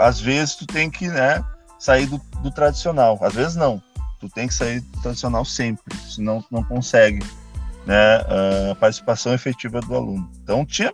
[0.00, 1.42] às vezes tu tem que, né,
[1.78, 3.18] sair do, do tradicional.
[3.22, 3.82] Às vezes não
[4.18, 7.24] Tu tem que sair do tradicional sempre, senão tu não consegue
[7.84, 8.16] né,
[8.70, 10.30] a participação efetiva do aluno.
[10.42, 10.92] Então tinha,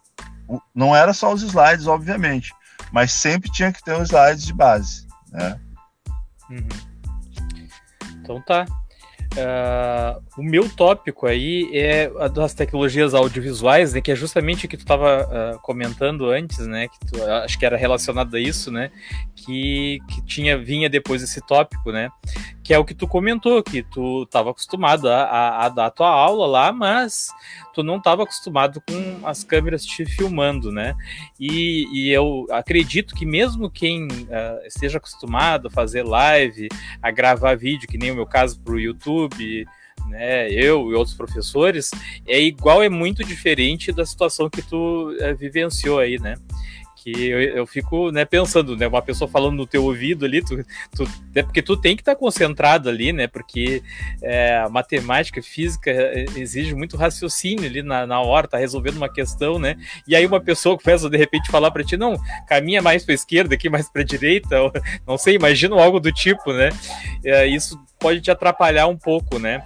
[0.74, 2.52] não era só os slides, obviamente,
[2.92, 5.60] mas sempre tinha que ter os slides de base, né?
[6.50, 6.68] Uhum.
[8.20, 8.66] Então tá.
[9.32, 14.76] Uh, o meu tópico aí é das tecnologias audiovisuais, né, que é justamente o que
[14.76, 18.90] tu estava uh, comentando antes, né, que tu, acho que era relacionado a isso, né,
[19.34, 22.10] que, que tinha vinha depois esse tópico, né,
[22.62, 25.90] que é o que tu comentou, que tu estava acostumado a, a, a, dar a
[25.90, 27.28] tua aula lá, mas
[27.74, 30.94] tu não estava acostumado com as câmeras te filmando, né?
[31.40, 36.68] E, e eu acredito que mesmo quem uh, esteja acostumado a fazer live,
[37.02, 39.21] a gravar vídeo, que nem o meu caso para o YouTube,
[40.08, 41.90] né, eu e outros professores,
[42.26, 46.34] é igual, é muito diferente da situação que tu uh, vivenciou aí, né?
[47.02, 50.64] Que eu, eu, fico né, pensando, né, uma pessoa falando no teu ouvido ali, tu,
[50.94, 53.82] tu, é porque tu tem que estar tá concentrado ali, né, porque
[54.22, 59.58] é, matemática, física é, exige muito raciocínio ali na, na hora, tá resolvendo uma questão,
[59.58, 63.14] né, e aí uma pessoa começa de repente falar para ti, não, caminha mais para
[63.14, 64.72] esquerda, aqui mais para direita, ou,
[65.04, 66.70] não sei, imagina algo do tipo, né,
[67.24, 69.60] é, isso pode te atrapalhar um pouco, né,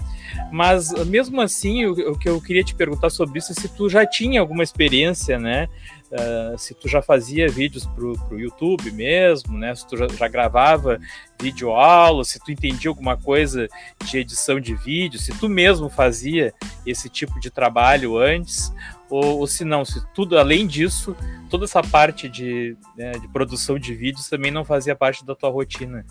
[0.50, 3.90] mas mesmo assim, o, o que eu queria te perguntar sobre isso é se tu
[3.90, 5.68] já tinha alguma experiência, né,
[6.06, 9.74] Uh, se tu já fazia vídeos pro, pro YouTube mesmo, né?
[9.74, 11.00] Se tu já, já gravava
[11.40, 13.66] vídeo aula, se tu entendia alguma coisa
[14.04, 16.54] de edição de vídeo, se tu mesmo fazia
[16.86, 18.72] esse tipo de trabalho antes,
[19.10, 21.16] ou, ou se não, se tudo além disso,
[21.50, 25.50] toda essa parte de, né, de produção de vídeos também não fazia parte da tua
[25.50, 26.06] rotina.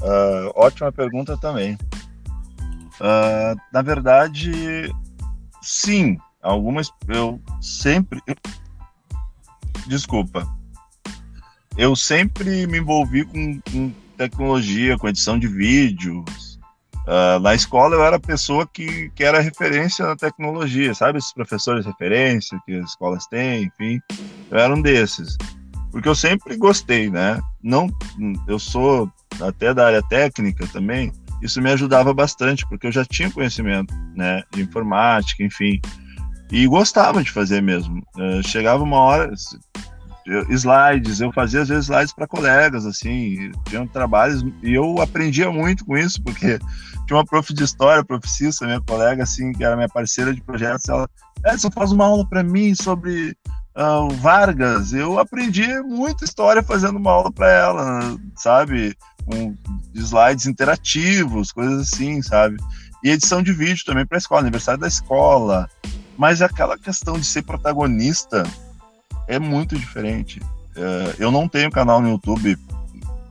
[0.00, 1.74] Uh, ótima pergunta também.
[3.00, 4.92] Uh, na verdade,
[5.60, 8.20] sim, Algumas eu sempre.
[9.86, 10.46] Desculpa.
[11.76, 16.58] Eu sempre me envolvi com, com tecnologia, com edição de vídeos.
[17.06, 21.18] Uh, na escola eu era a pessoa que, que era referência na tecnologia, sabe?
[21.18, 24.00] Esses professores referência que as escolas têm, enfim.
[24.50, 25.36] Eu era um desses.
[25.90, 27.40] Porque eu sempre gostei, né?
[27.62, 27.88] Não,
[28.46, 31.12] eu sou até da área técnica também.
[31.42, 34.42] Isso me ajudava bastante, porque eu já tinha conhecimento, né?
[34.52, 35.80] De informática, enfim.
[36.52, 38.06] E gostava de fazer mesmo.
[38.14, 39.32] Uh, chegava uma hora,
[40.50, 45.84] slides, eu fazia às vezes slides para colegas, assim, tinham trabalhos, e eu aprendia muito
[45.84, 46.58] com isso, porque
[47.08, 48.28] tinha uma prof de história, prof.
[48.28, 51.08] Cissa, minha colega, assim, que era minha parceira de projetos, ela,
[51.50, 53.34] você faz uma aula para mim sobre
[53.74, 59.56] uh, Vargas, eu aprendi muita história fazendo uma aula para ela, sabe, com
[59.94, 62.56] slides interativos, coisas assim, sabe,
[63.02, 65.68] e edição de vídeo também para a escola, aniversário da escola,
[66.22, 68.44] mas aquela questão de ser protagonista
[69.26, 70.40] é muito diferente.
[70.76, 72.56] É, eu não tenho canal no YouTube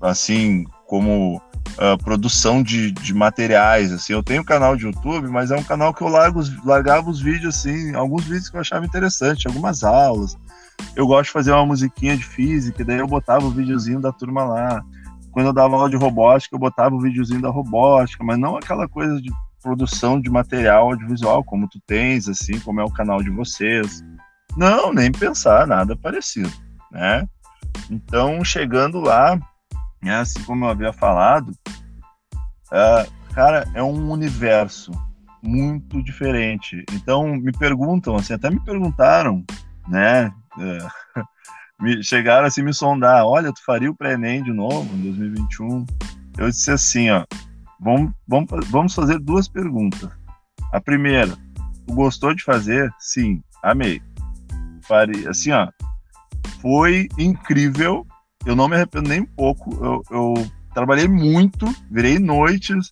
[0.02, 3.94] assim como uh, produção de, de, materiais.
[3.94, 7.22] Assim, eu tenho canal de YouTube, mas é um canal que eu largo, largava os
[7.22, 10.38] vídeos assim, alguns vídeos que eu achava interessante, algumas aulas.
[10.94, 14.44] Eu gosto de fazer uma musiquinha de física, daí eu botava o videozinho da turma
[14.44, 14.84] lá.
[15.32, 18.86] Quando eu dava aula de robótica, eu botava o videozinho da robótica, mas não aquela
[18.86, 23.30] coisa de produção de material audiovisual, como tu tens, assim, como é o canal de
[23.30, 24.04] vocês.
[24.58, 26.52] Não, nem pensar, nada parecido,
[26.92, 27.28] né?
[27.90, 29.40] Então, chegando lá,
[30.02, 31.52] né, assim como eu havia falado,
[32.68, 34.92] uh, cara, é um universo
[35.42, 36.84] muito diferente.
[36.92, 39.44] Então, me perguntam, assim, até me perguntaram,
[39.88, 41.22] né, uh,
[41.82, 45.86] me, chegaram assim me sondar, olha, tu faria o pré-ENEM de novo em 2021?
[46.38, 47.26] Eu disse assim, ó,
[47.82, 50.10] vamos, vamos, vamos fazer duas perguntas.
[50.72, 51.36] A primeira,
[51.88, 52.94] tu gostou de fazer?
[53.00, 54.02] Sim, amei.
[54.88, 55.68] Faria, assim, ó,
[56.62, 58.06] foi incrível,
[58.46, 62.92] eu não me arrependo nem um pouco, eu, eu trabalhei muito, virei noites,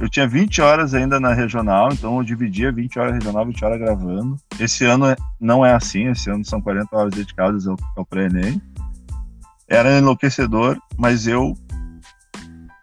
[0.00, 3.78] eu tinha 20 horas ainda na regional, então eu dividia 20 horas regional, 20 horas
[3.78, 4.36] gravando.
[4.58, 8.60] Esse ano é, não é assim, esse ano são 40 horas dedicadas ao, ao pré-ENEM.
[9.68, 11.56] Era enlouquecedor, mas eu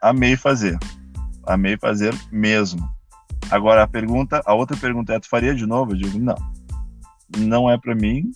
[0.02, 0.78] amei fazer.
[1.46, 2.90] Amei fazer mesmo.
[3.50, 5.92] Agora a pergunta, a outra pergunta é: tu faria de novo?
[5.92, 6.36] Eu digo, não.
[7.38, 8.32] Não é para mim.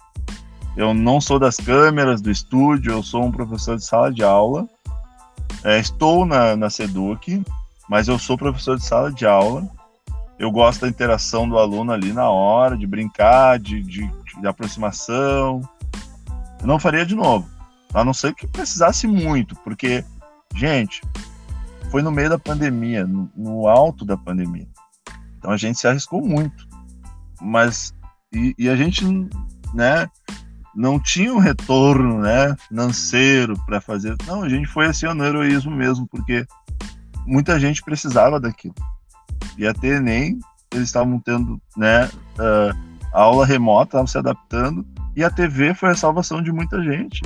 [0.76, 4.68] Eu não sou das câmeras, do estúdio, eu sou um professor de sala de aula.
[5.63, 7.44] É, estou na, na SEDUC,
[7.89, 9.68] mas eu sou professor de sala de aula.
[10.38, 15.62] Eu gosto da interação do aluno ali na hora, de brincar, de, de, de aproximação.
[16.60, 17.48] Eu não faria de novo,
[17.94, 20.04] a não ser que precisasse muito, porque,
[20.56, 21.02] gente,
[21.91, 24.67] foi no meio da pandemia, no, no alto da pandemia.
[25.38, 26.67] Então a gente se arriscou muito.
[27.41, 27.93] Mas,
[28.34, 29.06] e, e a gente,
[29.74, 30.08] né,
[30.76, 34.15] não tinha um retorno, né, financeiro para fazer.
[34.28, 36.45] Não, a gente foi assim no heroísmo mesmo, porque
[37.26, 38.76] muita gente precisava daquilo.
[39.58, 40.39] E até Enem,
[40.74, 42.76] eles estavam tendo né, uh,
[43.13, 47.21] aula remota, estavam se adaptando, e a TV foi a salvação de muita gente.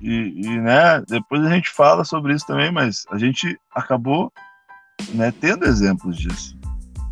[0.00, 4.32] E, e, né, depois a gente fala sobre isso também, mas a gente acabou
[5.14, 6.56] né, tendo exemplos disso.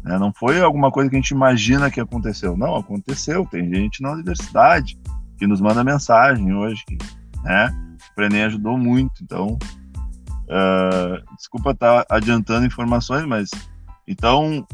[0.04, 0.18] Né?
[0.18, 2.56] Não foi alguma coisa que a gente imagina que aconteceu.
[2.56, 3.44] Não, aconteceu.
[3.46, 4.98] Tem gente na universidade
[5.36, 6.96] que nos manda mensagem hoje que
[7.42, 7.74] né,
[8.16, 9.22] o Enem ajudou muito.
[9.22, 9.58] Então,
[10.46, 13.50] Uh, desculpa estar adiantando informações, mas
[14.06, 14.64] então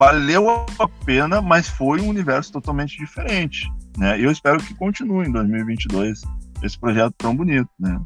[0.00, 4.18] valeu a pena, mas foi um universo totalmente diferente, né?
[4.18, 6.22] Eu espero que continue em 2022
[6.62, 8.00] esse projeto tão bonito, né?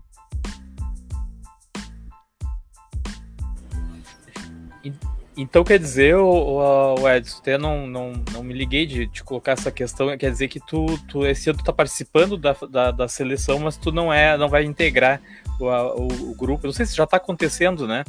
[5.37, 9.53] Então quer dizer, o, o Edson, até não, não, não me liguei de te colocar
[9.53, 13.09] essa questão, quer dizer que tu, tu esse ano tu tá participando da, da, da
[13.09, 15.21] seleção, mas tu não é, não vai integrar
[15.61, 16.67] o, o, o grupo.
[16.67, 18.05] Não sei se já está acontecendo, né?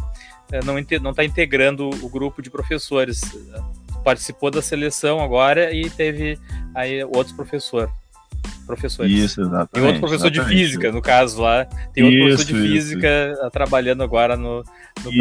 [0.52, 3.22] É, não está integrando o grupo de professores.
[4.04, 6.38] Participou da seleção agora e teve
[6.76, 7.90] aí outros professor,
[8.66, 9.12] professores.
[9.12, 9.70] Isso, exatamente.
[9.72, 10.56] Tem outro professor exatamente.
[10.56, 11.66] de física, no caso lá.
[11.94, 13.50] Tem outro isso, professor de física isso.
[13.52, 14.64] trabalhando agora no,
[15.04, 15.12] no.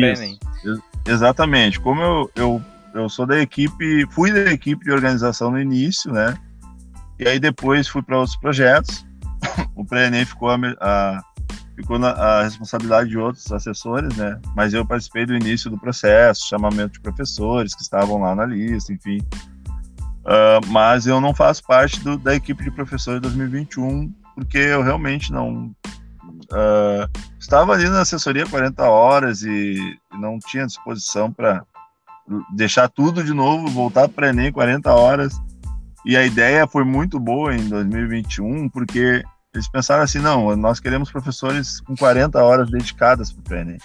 [1.06, 1.80] Exatamente.
[1.80, 2.62] Como eu, eu,
[2.94, 6.36] eu sou da equipe, fui da equipe de organização no início, né?
[7.18, 9.06] E aí depois fui para outros projetos.
[9.76, 11.24] O pré ficou a, a,
[11.76, 14.40] ficou na a responsabilidade de outros assessores, né?
[14.54, 18.92] Mas eu participei do início do processo, chamamento de professores que estavam lá na lista,
[18.92, 19.18] enfim.
[20.24, 25.32] Uh, mas eu não faço parte do, da equipe de professores 2021 porque eu realmente
[25.32, 25.66] não
[26.50, 27.08] uh,
[27.38, 29.76] estava ali na assessoria 40 horas e,
[30.12, 31.64] e não tinha disposição para
[32.54, 35.40] deixar tudo de novo, voltar para Enem 40 horas.
[36.04, 39.22] E a ideia foi muito boa em 2021, porque
[39.54, 43.78] eles pensaram assim, não, nós queremos professores com 40 horas dedicadas para o PNE.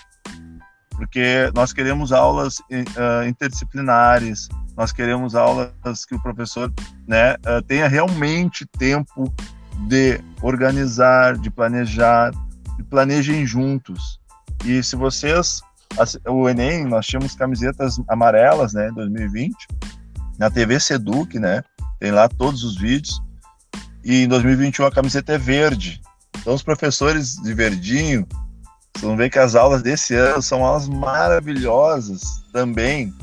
[0.90, 6.74] Porque nós queremos aulas uh, interdisciplinares, nós queremos aulas que o professor
[7.08, 9.32] né, uh, tenha realmente tempo
[9.88, 12.32] de organizar, de planejar,
[12.80, 14.20] e planejem juntos.
[14.66, 15.62] E se vocês,
[16.28, 19.56] o Enem, nós tínhamos camisetas amarelas, né, 2020,
[20.38, 21.64] na TV Seduc, né,
[22.00, 23.22] tem lá todos os vídeos,
[24.04, 26.02] e em 2021 a camiseta é verde.
[26.38, 28.28] Então os professores de verdinho,
[28.94, 33.14] vocês vão ver que as aulas desse ano são aulas maravilhosas também,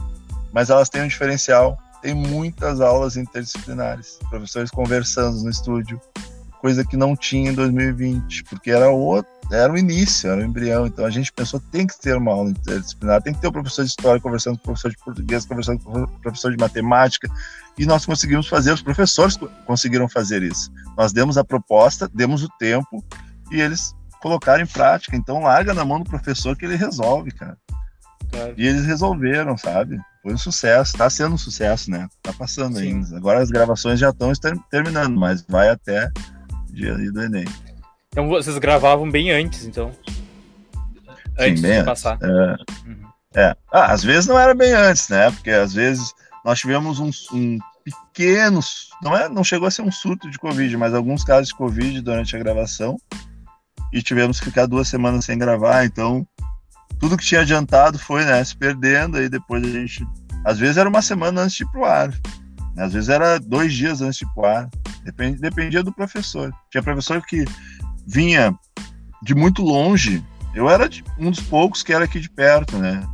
[0.53, 1.79] mas elas têm um diferencial.
[2.03, 6.01] Tem muitas aulas interdisciplinares, professores conversando no estúdio,
[6.61, 10.87] coisa que não tinha em 2020, porque era o, era o início, era o embrião.
[10.87, 13.53] Então a gente pensou tem que ter uma aula interdisciplinar, tem que ter o um
[13.53, 17.29] professor de história conversando com o professor de português, conversando com o professor de matemática,
[17.79, 20.73] e nós conseguimos fazer, os professores conseguiram fazer isso.
[20.97, 23.05] Nós demos a proposta, demos o tempo,
[23.51, 25.17] e eles colocaram em prática.
[25.17, 27.57] Então larga na mão do professor que ele resolve, cara.
[28.31, 28.55] Claro.
[28.57, 30.01] E eles resolveram, sabe?
[30.23, 32.09] Foi um sucesso, está sendo um sucesso, né?
[32.23, 32.95] Tá passando Sim.
[32.95, 33.17] ainda.
[33.17, 34.33] Agora as gravações já estão
[34.71, 36.11] terminando, mas vai até
[36.77, 37.47] dia do Enem.
[38.09, 39.91] Então vocês gravavam bem antes, então?
[41.39, 42.19] Antes Sim, de passar.
[42.23, 42.57] É,
[42.87, 43.03] uhum.
[43.35, 43.57] é.
[43.73, 45.31] Ah, às vezes não era bem antes, né?
[45.31, 46.15] Porque às vezes
[46.45, 48.61] nós tivemos um, um pequeno,
[49.03, 52.01] não, é, não chegou a ser um surto de Covid, mas alguns casos de Covid
[52.01, 52.97] durante a gravação
[53.93, 56.27] e tivemos que ficar duas semanas sem gravar, então
[56.99, 60.07] tudo que tinha adiantado foi né, se perdendo, aí depois a gente.
[60.45, 62.13] Às vezes era uma semana antes de ir pro ar?
[62.77, 64.69] Às vezes era dois dias antes de ir pro ar.
[65.05, 66.53] Depend, dependia do professor.
[66.71, 67.45] Tinha professor que
[68.07, 68.55] vinha
[69.23, 70.23] de muito longe.
[70.55, 73.07] Eu era de, um dos poucos que era aqui de perto, né?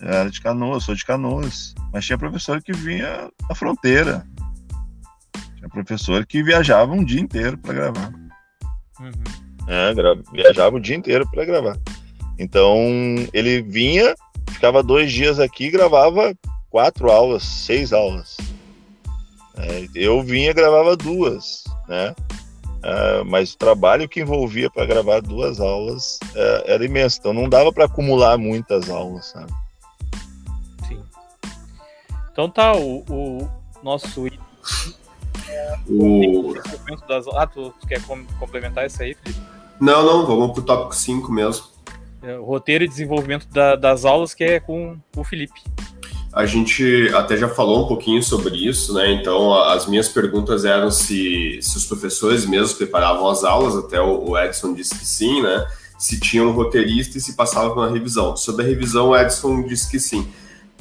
[0.00, 1.74] Eu era de Canoas, sou de Canoas.
[1.92, 4.26] Mas tinha professor que vinha da fronteira.
[5.56, 8.12] Tinha professor que viajava um dia inteiro para gravar.
[8.98, 9.40] Uhum.
[9.68, 9.94] É,
[10.32, 11.76] viajava o dia inteiro para gravar.
[12.38, 12.76] Então
[13.32, 14.14] ele vinha,
[14.48, 16.34] ficava dois dias aqui e gravava
[16.70, 18.36] quatro aulas, seis aulas.
[19.62, 22.14] É, eu vinha e gravava duas, né?
[22.82, 27.18] É, mas o trabalho que envolvia para gravar duas aulas é, era imenso.
[27.20, 29.52] Então não dava para acumular muitas aulas, sabe?
[30.88, 31.02] Sim.
[32.32, 33.48] Então tá, o, o
[33.82, 34.26] nosso.
[35.88, 36.54] O...
[37.06, 37.26] Das...
[37.28, 38.00] Ah, tu, tu quer
[38.38, 39.40] complementar isso aí, Felipe?
[39.80, 41.66] Não, não, vamos pro tópico 5 mesmo.
[42.22, 45.62] É, o roteiro e desenvolvimento da, das aulas que é com o Felipe.
[46.32, 49.12] A gente até já falou um pouquinho sobre isso, né?
[49.12, 54.38] Então, as minhas perguntas eram se, se os professores mesmos preparavam as aulas, até o
[54.38, 55.66] Edson disse que sim, né?
[55.98, 58.36] Se tinha um roteirista e se passava uma revisão.
[58.36, 60.26] Sobre a revisão, o Edson disse que sim.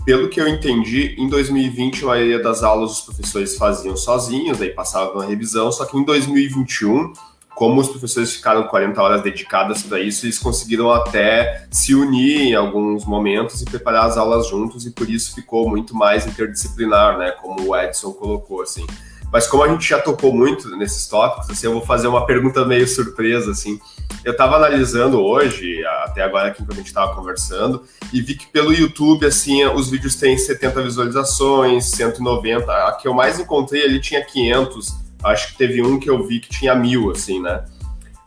[0.06, 4.70] Pelo que eu entendi, em 2020 a maioria das aulas os professores faziam sozinhos, daí
[4.70, 7.12] passavam uma revisão, só que em 2021
[7.60, 12.56] como os professores ficaram 40 horas dedicadas para isso, eles conseguiram até se unir em
[12.56, 17.32] alguns momentos e preparar as aulas juntos, e por isso ficou muito mais interdisciplinar, né?
[17.32, 18.88] Como o Edson colocou, assim.
[19.30, 22.64] Mas como a gente já tocou muito nesses tópicos, assim, eu vou fazer uma pergunta
[22.64, 23.78] meio surpresa, assim.
[24.24, 27.84] Eu estava analisando hoje, até agora aqui quando a gente estava conversando,
[28.14, 32.72] e vi que pelo YouTube, assim, os vídeos têm 70 visualizações, 190.
[32.72, 36.40] A que eu mais encontrei ali tinha 500 Acho que teve um que eu vi
[36.40, 37.66] que tinha mil, assim, né?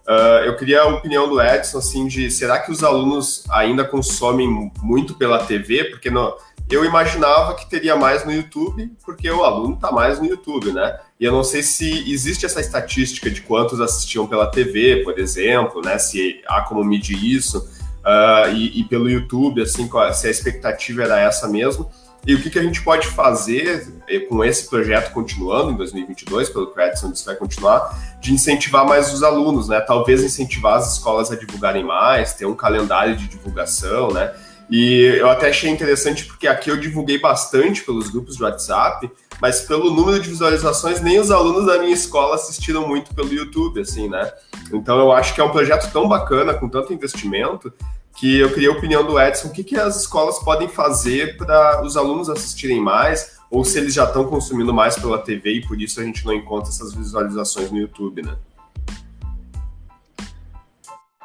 [0.06, 4.70] Uh, eu queria a opinião do Edson, assim, de será que os alunos ainda consomem
[4.82, 5.84] muito pela TV?
[5.84, 6.36] Porque no,
[6.70, 10.98] eu imaginava que teria mais no YouTube, porque o aluno está mais no YouTube, né?
[11.20, 15.80] E eu não sei se existe essa estatística de quantos assistiam pela TV, por exemplo,
[15.80, 15.98] né?
[15.98, 17.58] Se há como medir isso,
[18.02, 21.90] uh, e, e, pelo YouTube, assim, se a expectativa era essa mesmo.
[22.26, 26.50] E o que, que a gente pode fazer eh, com esse projeto continuando em 2022,
[26.50, 29.80] pelo que o Edson disse vai continuar, de incentivar mais os alunos, né?
[29.80, 34.32] Talvez incentivar as escolas a divulgarem mais, ter um calendário de divulgação, né?
[34.70, 39.10] E eu até achei interessante porque aqui eu divulguei bastante pelos grupos de WhatsApp,
[39.40, 43.80] mas pelo número de visualizações, nem os alunos da minha escola assistiram muito pelo YouTube,
[43.80, 44.32] assim, né?
[44.72, 47.72] Então eu acho que é um projeto tão bacana, com tanto investimento,
[48.16, 51.82] que eu queria a opinião do Edson, o que, que as escolas podem fazer para
[51.82, 55.80] os alunos assistirem mais, ou se eles já estão consumindo mais pela TV e por
[55.80, 58.36] isso a gente não encontra essas visualizações no YouTube, né?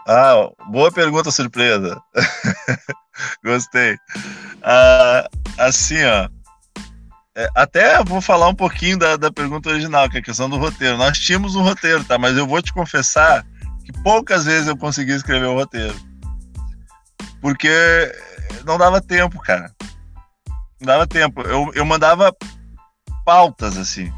[0.08, 2.02] Ah, boa pergunta surpresa.
[3.44, 3.98] Gostei.
[4.64, 5.28] Ah,
[5.58, 6.30] assim, ó.
[7.36, 10.58] É, até vou falar um pouquinho da, da pergunta original, que é a questão do
[10.58, 10.98] roteiro.
[10.98, 12.18] Nós tínhamos um roteiro, tá?
[12.18, 13.46] Mas eu vou te confessar
[13.86, 15.96] que poucas vezes eu consegui escrever o roteiro
[17.42, 17.70] porque
[18.66, 19.72] não dava tempo, cara.
[20.80, 21.42] Não dava tempo.
[21.42, 22.36] Eu, eu mandava
[23.26, 24.12] pautas, assim.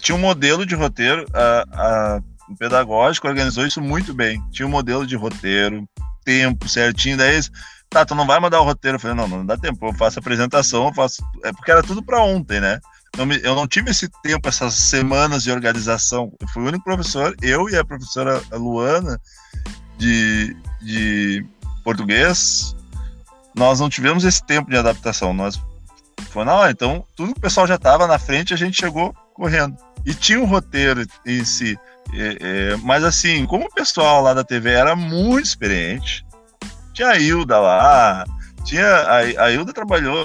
[0.00, 4.42] Tinha um modelo de roteiro, a, a, o pedagógico organizou isso muito bem.
[4.50, 5.88] Tinha um modelo de roteiro,
[6.24, 7.16] tempo certinho.
[7.16, 7.40] Daí,
[7.88, 8.96] tá, tu não vai mandar o roteiro.
[8.96, 9.86] Eu falei, não, não dá tempo.
[9.86, 11.22] Eu faço apresentação, eu faço.
[11.44, 12.80] É porque era tudo para ontem, né?
[13.42, 16.32] eu não tive esse tempo, essas semanas de organização.
[16.40, 19.20] Eu fui o único professor, eu e a professora Luana,
[19.96, 21.46] de, de
[21.84, 22.74] português,
[23.54, 25.32] nós não tivemos esse tempo de adaptação.
[25.32, 25.60] Nós
[26.30, 29.76] foi não, então tudo que o pessoal já estava na frente, a gente chegou correndo.
[30.04, 31.78] E tinha um roteiro em si.
[32.12, 36.24] É, é, mas assim, como o pessoal lá da TV era muito experiente,
[36.92, 38.24] tinha a Hilda lá,
[38.64, 40.24] tinha a, a Hilda trabalhou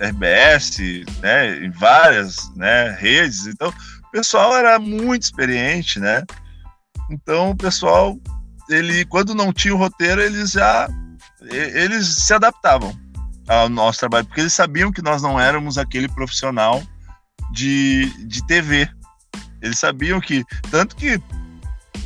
[0.00, 0.78] RBS,
[1.20, 6.24] né, em várias né, redes, então o pessoal era muito experiente, né?
[7.10, 8.18] Então o pessoal
[8.68, 10.88] ele quando não tinha o roteiro, eles já
[11.50, 12.96] eles se adaptavam
[13.46, 16.82] ao nosso trabalho, porque eles sabiam que nós não éramos aquele profissional
[17.52, 18.88] de, de TV.
[19.62, 21.20] Eles sabiam que, tanto que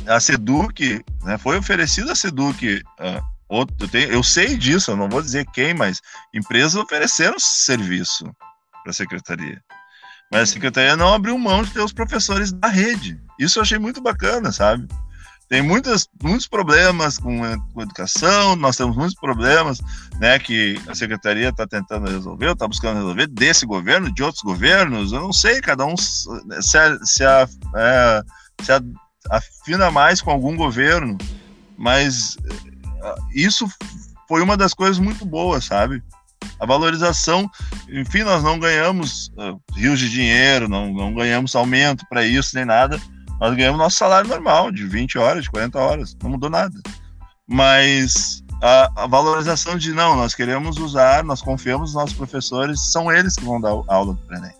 [0.07, 4.97] a Seduc, né, foi oferecida a Seduc, uh, outro, eu, tenho, eu sei disso, eu
[4.97, 6.01] não vou dizer quem, mas
[6.33, 8.25] empresas ofereceram serviço
[8.81, 9.61] para a secretaria.
[10.31, 13.21] Mas a secretaria não abriu mão de ter os professores da rede.
[13.39, 14.87] Isso eu achei muito bacana, sabe?
[15.53, 17.39] Tem muitas, muitos problemas com,
[17.71, 19.79] com educação, nós temos muitos problemas
[20.19, 25.11] né, que a secretaria está tentando resolver, está buscando resolver desse governo, de outros governos,
[25.11, 26.27] eu não sei, cada um se,
[26.59, 28.23] se, a, é,
[28.63, 28.71] se
[29.29, 31.19] afina mais com algum governo,
[31.77, 32.35] mas
[33.03, 33.69] é, isso
[34.27, 36.01] foi uma das coisas muito boas, sabe?
[36.59, 37.47] A valorização,
[37.89, 42.65] enfim, nós não ganhamos uh, rios de dinheiro, não, não ganhamos aumento para isso nem
[42.65, 42.99] nada.
[43.43, 46.79] Nós ganhamos nosso salário normal, de 20 horas, de 40 horas, não mudou nada.
[47.45, 53.11] Mas a, a, valorização de não, nós queremos usar, nós confiamos nos nossos professores, são
[53.11, 54.53] eles que vão dar aula do Enem.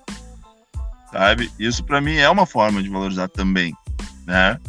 [1.10, 1.50] Sabe?
[1.58, 3.74] Isso para mim é uma forma de valorizar também,
[4.28, 4.60] né?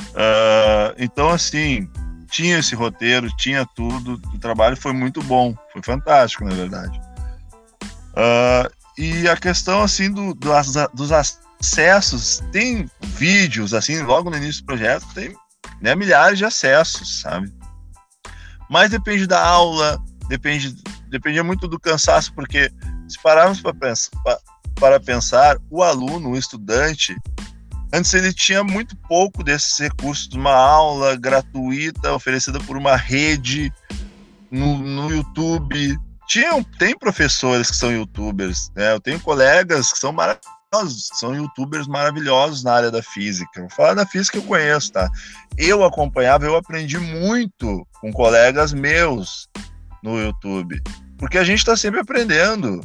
[0.00, 1.86] Uh, então, assim,
[2.30, 6.98] tinha esse roteiro, tinha tudo, o trabalho foi muito bom, foi fantástico, na verdade.
[8.14, 10.48] Uh, e a questão, assim, do, do,
[10.94, 11.12] dos
[11.62, 15.34] acessos, tem vídeos, assim, logo no início do projeto, tem
[15.80, 17.52] né, milhares de acessos, sabe?
[18.68, 20.74] Mas depende da aula, depende,
[21.08, 22.70] depende muito do cansaço, porque
[23.08, 24.10] se pararmos para pensar,
[24.74, 27.16] para pensar, o aluno, o estudante,
[27.92, 33.72] antes ele tinha muito pouco desses recursos de uma aula gratuita oferecida por uma rede
[34.50, 35.96] no, no YouTube.
[36.26, 38.92] Tinha, tem professores que são youtubers, né?
[38.92, 40.61] Eu tenho colegas que são maravilhosos,
[41.12, 43.60] são youtubers maravilhosos na área da física.
[43.60, 45.10] Vou falar da física eu conheço, tá?
[45.58, 49.48] Eu acompanhava, eu aprendi muito com colegas meus
[50.02, 50.80] no YouTube.
[51.18, 52.80] Porque a gente está sempre aprendendo.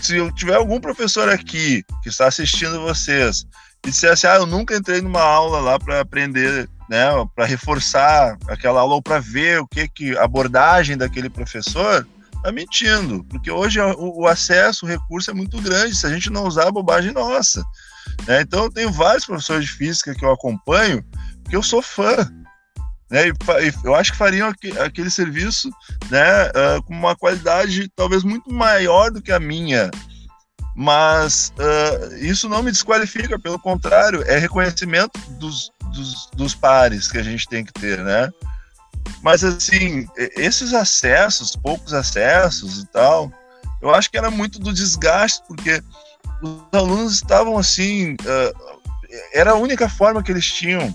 [0.00, 3.44] Se eu tiver algum professor aqui que está assistindo vocês
[3.84, 8.38] e disser assim, ah, eu nunca entrei numa aula lá para aprender, né, para reforçar
[8.48, 12.06] aquela aula ou para ver o que que abordagem daquele professor,
[12.42, 16.30] tá mentindo, porque hoje o, o, acesso, o recurso é muito grande, se a gente
[16.30, 17.62] não usar a bobagem nossa.
[18.26, 18.42] Né?
[18.42, 21.04] Então eu tenho vários professores de física que eu acompanho
[21.48, 22.28] que eu sou fã,
[23.10, 23.28] né?
[23.28, 23.32] E,
[23.84, 24.52] eu acho que fariam
[24.84, 25.70] aquele serviço
[26.10, 29.90] né, uh, com uma qualidade talvez muito maior do que a minha.
[30.76, 37.18] Mas uh, isso não me desqualifica, pelo contrário, é reconhecimento dos, dos, dos pares que
[37.18, 38.30] a gente tem que ter, né?
[39.22, 40.06] Mas assim,
[40.36, 43.32] esses acessos, poucos acessos e tal,
[43.80, 45.82] eu acho que era muito do desgaste, porque
[46.42, 48.78] os alunos estavam assim, uh,
[49.32, 50.94] era a única forma que eles tinham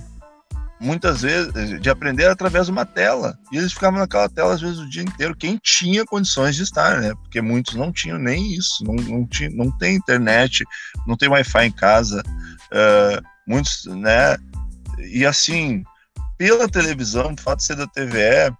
[0.83, 3.39] muitas vezes, de aprender através de uma tela.
[3.51, 5.35] E eles ficavam naquela tela, às vezes, o dia inteiro.
[5.35, 7.13] Quem tinha condições de estar, né?
[7.15, 8.83] Porque muitos não tinham nem isso.
[8.83, 10.65] Não, não, tinha, não tem internet,
[11.07, 12.21] não tem Wi-Fi em casa.
[12.65, 14.35] Uh, muitos, né?
[14.99, 15.83] E assim,
[16.37, 18.55] pela televisão, o fato de ser da TVE,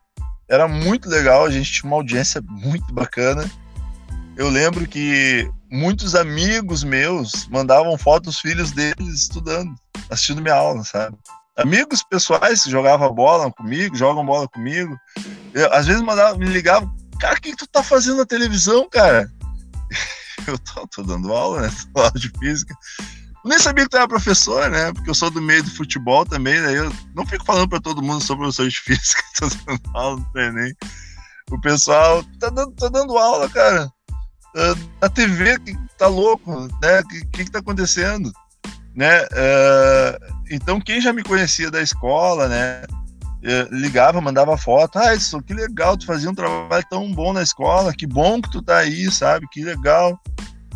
[0.50, 1.46] era muito legal.
[1.46, 3.50] A gente tinha uma audiência muito bacana.
[4.36, 9.74] Eu lembro que muitos amigos meus mandavam fotos dos filhos deles estudando,
[10.10, 11.18] assistindo minha aula, sabe?
[11.56, 14.98] amigos pessoais que jogavam bola comigo, jogam bola comigo.
[15.54, 18.88] Eu, às vezes mandava, me ligavam, cara, o que, que tu tá fazendo na televisão,
[18.90, 19.30] cara?
[20.48, 21.72] Eu tô, tô dando aula, né?
[21.94, 22.76] Tô aula de física.
[23.44, 24.94] Eu nem sabia que tu era professor, né?
[24.94, 26.78] Porque eu sou do meio do futebol também, né?
[26.78, 30.42] Eu não fico falando para todo mundo sou professor de física, tô dando aula no
[30.42, 30.74] Enem.
[31.52, 33.92] O pessoal tá dando, tá dando aula, cara.
[34.56, 37.02] Uh, na TV, que tá louco, né?
[37.02, 38.32] O que, que, tá acontecendo?
[38.96, 39.24] Né?
[39.24, 42.84] Uh, então, quem já me conhecia da escola, né?
[43.72, 44.98] Ligava, mandava foto.
[44.98, 48.50] Ah, isso, que legal, tu fazia um trabalho tão bom na escola, que bom que
[48.50, 49.46] tu tá aí, sabe?
[49.52, 50.18] Que legal.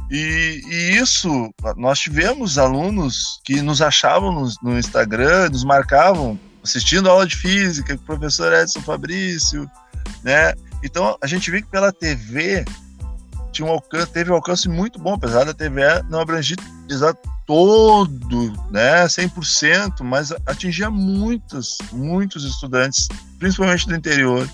[0.09, 7.09] E, e isso, nós tivemos alunos que nos achavam no, no Instagram, nos marcavam assistindo
[7.09, 9.69] aula de física, com o professor Edson Fabrício,
[10.23, 10.53] né?
[10.83, 12.63] Então, a gente vê que pela TV
[13.51, 16.57] tinha um alcance, teve um alcance muito bom, apesar da TV não abranger
[17.45, 23.07] todo, né, 100%, mas atingia muitos, muitos estudantes,
[23.39, 24.47] principalmente do interior,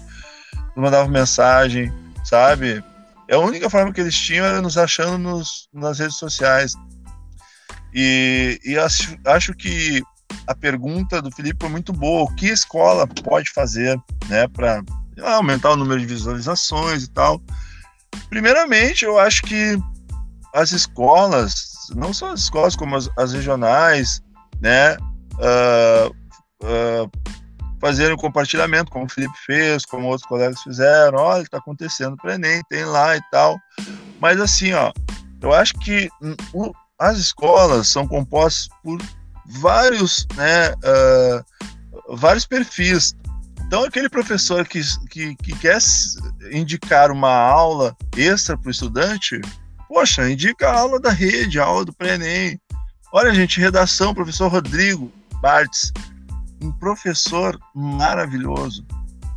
[0.75, 1.91] mandavam mensagem,
[2.23, 2.83] sabe?
[3.29, 6.73] É a única forma que eles tinham era nos achando nos, nas redes sociais.
[7.93, 10.01] E, e acho, acho que
[10.47, 12.23] a pergunta do Felipe foi muito boa.
[12.23, 13.97] O que a escola pode fazer
[14.27, 14.81] né, para
[15.23, 17.41] aumentar o número de visualizações e tal?
[18.29, 19.77] Primeiramente, eu acho que
[20.53, 24.21] as escolas não só as escolas, como as, as regionais,
[24.61, 24.95] né?
[25.35, 26.09] Uh,
[26.63, 27.11] uh,
[27.83, 31.17] fazerem o compartilhamento, como o Felipe fez, como outros colegas fizeram.
[31.17, 33.59] Olha, está acontecendo para Enem, tem lá e tal.
[34.21, 34.93] Mas assim, ó,
[35.41, 36.09] eu acho que
[36.53, 39.01] o, as escolas são compostas por
[39.59, 43.13] vários, né, uh, vários perfis.
[43.67, 44.79] Então, aquele professor que,
[45.09, 45.77] que, que quer
[46.53, 49.41] indicar uma aula extra para o estudante,
[49.89, 52.59] Poxa, indica a aula da rede, a aula do pré-ENEM.
[53.11, 55.91] Olha, gente, redação, professor Rodrigo Bartz,
[56.63, 58.85] um professor maravilhoso.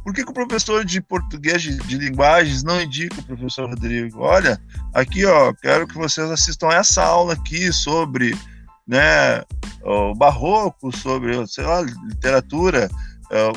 [0.05, 4.21] Por que, que o professor de português de, de, linguagens não indica o professor Rodrigo?
[4.21, 4.61] Olha,
[4.95, 8.39] aqui, ó, quero que vocês assistam essa aula aqui sobre
[8.87, 9.43] né,
[9.83, 12.89] o barroco, sobre, sei lá, literatura.
[13.33, 13.53] É,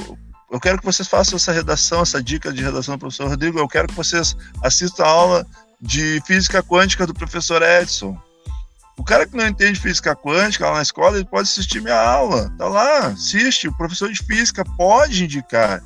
[0.51, 3.59] eu quero que vocês façam essa redação, essa dica de redação do professor Rodrigo.
[3.59, 5.47] Eu quero que vocês assistam a aula
[5.79, 8.19] de física quântica do professor Edson.
[8.99, 12.53] O cara que não entende física quântica lá na escola, ele pode assistir minha aula.
[12.57, 13.69] Tá lá, assiste.
[13.69, 15.81] O professor de física pode indicar.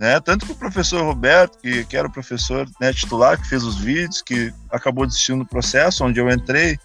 [0.00, 0.18] Né?
[0.20, 3.76] Tanto que o professor Roberto, que, que era o professor né, titular, que fez os
[3.76, 6.78] vídeos, que acabou desistindo do processo, onde eu entrei,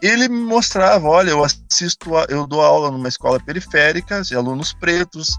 [0.00, 5.36] ele me mostrava, olha, eu assisto, eu dou aula numa escola periférica, de alunos pretos,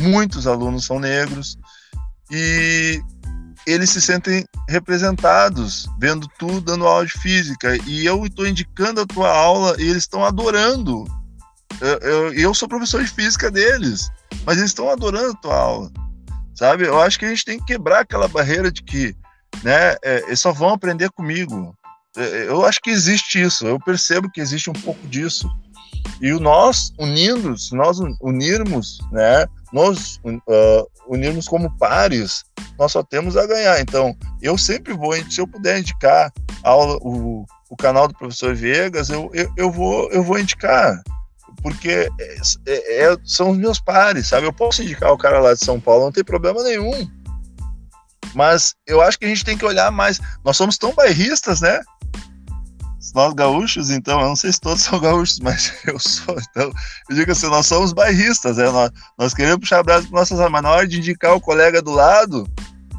[0.00, 1.56] muitos alunos são negros,
[2.32, 3.00] e
[3.70, 9.06] eles se sentem representados, vendo tudo, dando aula de física, e eu estou indicando a
[9.06, 11.04] tua aula e eles estão adorando.
[11.80, 14.10] Eu, eu, eu, sou professor de física deles,
[14.44, 15.90] mas eles estão adorando a tua aula,
[16.54, 16.86] sabe?
[16.86, 19.14] Eu acho que a gente tem que quebrar aquela barreira de que,
[19.62, 21.76] né, é, eles só vão aprender comigo.
[22.16, 25.48] É, eu acho que existe isso, eu percebo que existe um pouco disso.
[26.20, 32.44] E nós, unidos, nós unirmos, né, nós uh, unirmos como pares,
[32.78, 33.80] nós só temos a ganhar.
[33.80, 39.10] Então, eu sempre vou, se eu puder indicar aula, o, o canal do professor Viegas,
[39.10, 41.02] eu, eu, eu, vou, eu vou indicar,
[41.62, 44.46] porque é, é, é, são os meus pares, sabe?
[44.46, 47.08] Eu posso indicar o cara lá de São Paulo, não tem problema nenhum.
[48.34, 50.20] Mas eu acho que a gente tem que olhar mais.
[50.44, 51.80] Nós somos tão bairristas, né?
[53.14, 56.70] Nós gaúchos, então, eu não sei se todos são gaúchos, mas eu sou, então,
[57.08, 58.70] eu digo assim, nós somos bairristas, né?
[58.70, 61.80] nós, nós queremos puxar a brasa para nossas mas na hora de indicar o colega
[61.80, 62.48] do lado,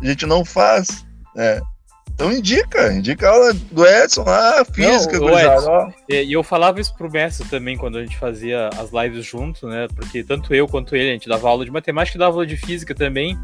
[0.01, 1.59] a gente não faz, né?
[2.19, 6.93] Então indica, indica a aula do Edson lá, física, não, Edson, E eu falava isso
[6.93, 9.87] pro mestre também quando a gente fazia as lives junto, né?
[9.95, 12.57] Porque tanto eu quanto ele, a gente dava aula de matemática e dava aula de
[12.57, 13.39] física também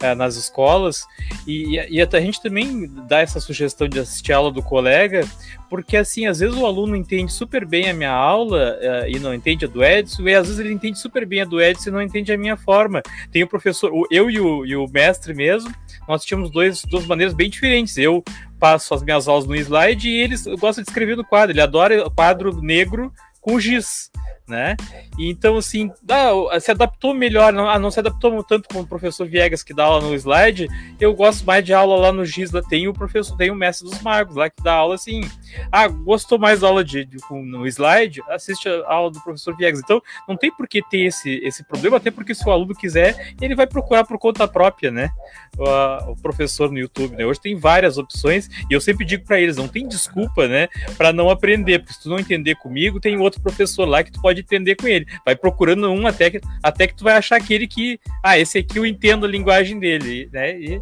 [0.00, 1.04] é, nas escolas.
[1.46, 5.26] E, e a gente também dá essa sugestão de assistir a aula do colega,
[5.68, 9.34] porque assim, às vezes o aluno entende super bem a minha aula é, e não
[9.34, 11.92] entende a do Edson, e às vezes ele entende super bem a do Edson e
[11.92, 13.02] não entende a minha forma.
[13.30, 15.72] Tem o professor, eu e o, e o mestre mesmo
[16.06, 17.96] nós tínhamos dois, duas maneiras bem diferentes.
[17.98, 18.22] Eu
[18.58, 21.52] passo as minhas aulas no slide e eles gostam de escrever no quadro.
[21.52, 24.10] Ele adora quadro negro com giz
[24.48, 24.76] né?
[25.18, 28.86] E então, assim, ah, se adaptou melhor, não, ah, não se adaptou tanto como o
[28.86, 30.68] professor Viegas que dá aula no slide.
[31.00, 33.88] Eu gosto mais de aula lá no GIS, lá tem o professor, tem o mestre
[33.88, 35.22] dos magos lá que dá aula assim.
[35.70, 38.22] Ah, gostou mais da aula de, de, no slide?
[38.28, 39.80] Assiste a aula do professor Viegas.
[39.80, 43.34] Então, não tem por que ter esse, esse problema, até porque se o aluno quiser,
[43.40, 45.10] ele vai procurar por conta própria, né?
[45.58, 47.24] O, o professor no YouTube, né?
[47.24, 51.12] Hoje tem várias opções e eu sempre digo para eles, não tem desculpa, né, para
[51.12, 54.35] não aprender, porque se tu não entender comigo, tem outro professor lá que tu pode
[54.36, 55.06] pode entender com ele.
[55.24, 58.78] Vai procurando um até que, até que tu vai achar aquele que, ah, esse aqui
[58.78, 60.58] eu entendo a linguagem dele, né?
[60.58, 60.80] E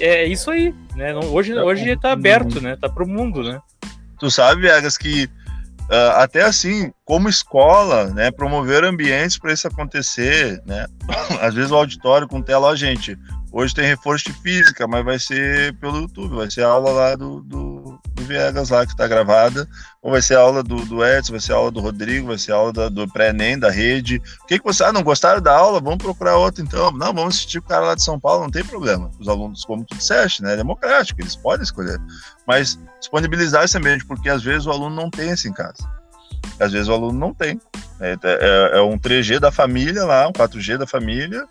[0.00, 1.14] é isso aí, né?
[1.14, 2.76] Hoje, tá hoje tá aberto, né?
[2.76, 3.60] Tá pro mundo, né?
[4.18, 10.60] Tu sabe, Vegas, que uh, até assim, como escola, né, promover ambientes para isso acontecer,
[10.64, 10.86] né?
[11.40, 13.16] Às vezes o auditório com tela, ó, gente,
[13.56, 17.40] hoje tem reforço de física, mas vai ser pelo YouTube, vai ser aula lá do,
[17.40, 19.66] do, do Viegas lá que está gravada,
[20.02, 22.70] ou vai ser aula do, do Edson, vai ser aula do Rodrigo, vai ser aula
[22.70, 24.20] da, do pré-ENEM, da rede.
[24.42, 24.84] O que, que você.
[24.84, 25.80] Ah, não gostaram da aula?
[25.80, 26.92] Vamos procurar outro então.
[26.92, 29.10] Não, vamos assistir o cara lá de São Paulo, não tem problema.
[29.18, 30.52] Os alunos, como tu disseste, né?
[30.52, 31.98] É democrático, eles podem escolher.
[32.46, 35.82] Mas disponibilizar esse ambiente, porque às vezes o aluno não tem isso em casa.
[36.60, 37.58] Às vezes o aluno não tem.
[38.00, 41.46] É, é, é um 3G da família lá, um 4G da família,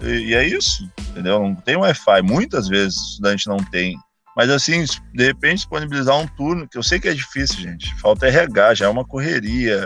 [0.00, 1.40] e, e é isso, entendeu?
[1.40, 2.22] Não tem Wi-Fi.
[2.22, 3.96] Muitas vezes o estudante não tem
[4.38, 7.92] mas assim, de repente disponibilizar um turno, que eu sei que é difícil, gente.
[7.96, 9.84] Falta RH, já é uma correria.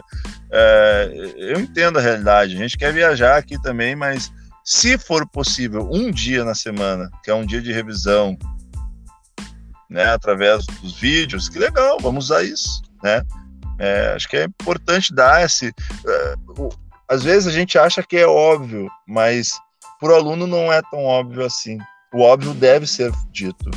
[0.50, 2.54] É, eu entendo a realidade.
[2.54, 4.30] A gente quer viajar aqui também, mas
[4.62, 8.36] se for possível, um dia na semana, que é um dia de revisão,
[9.88, 13.22] né, através dos vídeos, que legal, vamos usar isso, né?
[13.78, 15.68] É, acho que é importante dar esse.
[15.68, 16.68] Uh,
[17.08, 19.58] às vezes a gente acha que é óbvio, mas
[20.02, 21.78] para o aluno não é tão óbvio assim.
[22.12, 23.70] O óbvio deve ser dito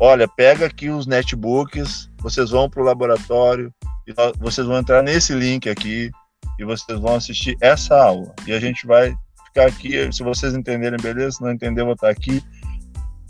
[0.00, 3.72] olha, pega aqui os netbooks, vocês vão para o laboratório,
[4.06, 6.10] e vocês vão entrar nesse link aqui
[6.58, 8.34] e vocês vão assistir essa aula.
[8.46, 9.14] E a gente vai
[9.46, 12.42] ficar aqui, se vocês entenderem, beleza, se não entender, vou estar aqui.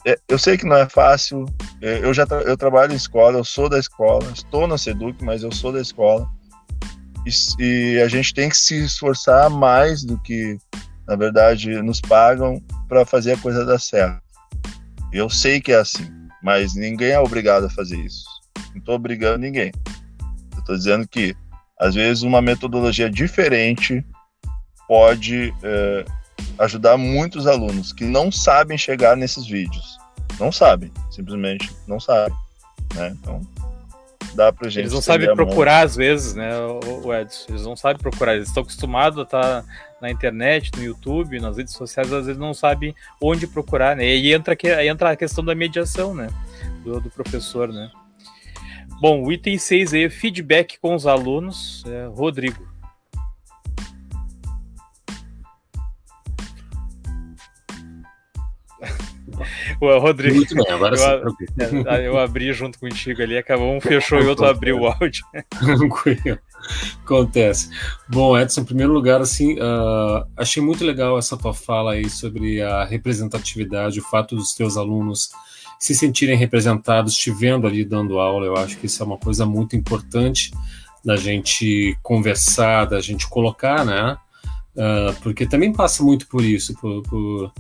[0.07, 1.47] É, eu sei que não é fácil,
[1.81, 5.23] é, eu já tra eu trabalho em escola, eu sou da escola, estou na Seduc,
[5.25, 6.29] mas eu sou da escola.
[7.25, 10.59] E, e a gente tem que se esforçar mais do que,
[11.07, 14.23] na verdade, nos pagam para fazer a coisa dar certo.
[15.13, 16.13] Eu sei que é assim.
[16.45, 18.27] Mas ninguém é obrigado a fazer isso.
[18.73, 19.73] Não estou obrigando ninguém.
[20.59, 21.35] Estou dizendo que,
[21.81, 24.05] às vezes, uma metodologia diferente
[24.87, 26.05] pode é,
[26.59, 29.99] ajudar muitos alunos que não sabem chegar nesses vídeos.
[30.39, 32.37] Não sabem, simplesmente não sabem.
[32.95, 33.17] Né?
[33.19, 33.41] Então,
[34.35, 34.81] dá pra gente.
[34.81, 37.47] Eles não sabem procurar às vezes, né, o Edson?
[37.49, 39.65] Eles não sabem procurar, eles estão acostumados a estar tá
[40.05, 44.05] na internet, no YouTube, nas redes sociais, às vezes não sabem onde procurar, né?
[44.05, 46.29] E entra, aí entra a questão da mediação, né?
[46.85, 47.91] Do, do professor, né?
[49.01, 51.83] Bom, o item 6 aí, feedback com os alunos.
[51.87, 52.74] É, Rodrigo.
[59.81, 60.37] O Rodrigo.
[60.37, 61.85] Muito bem, agora eu, sim.
[61.87, 65.25] É, eu abri junto contigo ali, acabou um fechou e outro abriu o áudio.
[67.05, 67.71] Acontece.
[68.09, 72.63] Bom, Edson, em primeiro lugar, assim, uh, achei muito legal essa tua fala aí sobre
[72.63, 75.31] a representatividade, o fato dos teus alunos
[75.79, 78.47] se sentirem representados, te vendo ali dando aula.
[78.47, 80.51] Eu acho que isso é uma coisa muito importante
[81.05, 84.17] da gente conversar, da gente colocar, né?
[84.75, 87.53] Uh, porque também passa muito por isso, por, por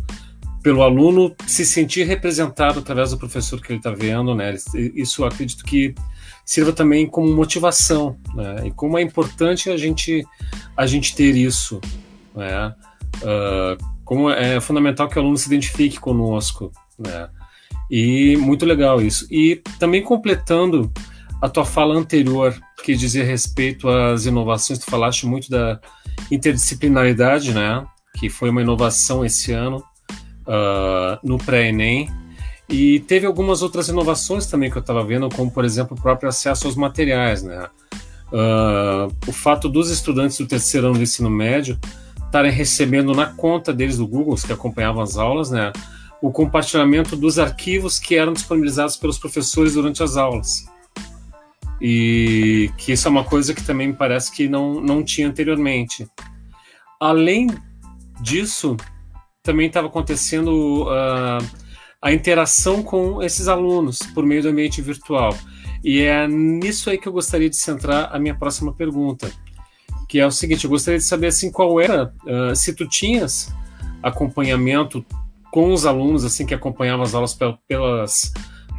[0.64, 4.56] pelo aluno se sentir representado através do professor que ele está vendo, né?
[4.94, 5.94] Isso eu acredito que
[6.42, 8.68] sirva também como motivação, né?
[8.68, 10.24] E como é importante a gente
[10.74, 11.82] a gente ter isso,
[12.34, 12.74] né?
[13.18, 17.28] Uh, como é fundamental que o aluno se identifique conosco, né?
[17.90, 19.26] E muito legal isso.
[19.30, 20.90] E também completando
[21.42, 25.78] a tua fala anterior, que dizia respeito às inovações, tu falaste muito da
[26.30, 27.84] interdisciplinaridade, né?
[28.18, 29.84] Que foi uma inovação esse ano
[30.46, 32.08] uh, no pré-ENEM.
[32.68, 36.28] E teve algumas outras inovações também que eu estava vendo, como, por exemplo, o próprio
[36.28, 37.42] acesso aos materiais.
[37.42, 37.68] Né?
[38.32, 41.78] Uh, o fato dos estudantes do terceiro ano do ensino médio
[42.34, 45.72] estarem recebendo na conta deles do Google, que acompanhavam as aulas, né,
[46.20, 50.66] o compartilhamento dos arquivos que eram disponibilizados pelos professores durante as aulas.
[51.80, 56.08] E que isso é uma coisa que também me parece que não, não tinha anteriormente.
[57.00, 57.48] Além
[58.20, 58.76] disso,
[59.44, 61.46] também estava acontecendo uh,
[62.00, 65.36] a interação com esses alunos por meio do ambiente virtual.
[65.84, 69.30] E é nisso aí que eu gostaria de centrar a minha próxima pergunta,
[70.08, 73.54] que é o seguinte: eu gostaria de saber assim qual era, uh, se tu tinhas
[74.02, 75.04] acompanhamento
[75.52, 77.38] com os alunos assim que acompanhavam as aulas
[77.68, 78.32] pelas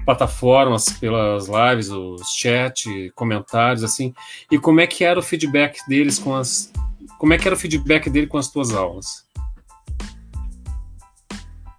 [0.03, 4.13] plataformas, pelas lives, os chat, comentários assim,
[4.51, 6.71] e como é que era o feedback deles com as
[7.19, 9.24] como é que era o feedback dele com as tuas aulas?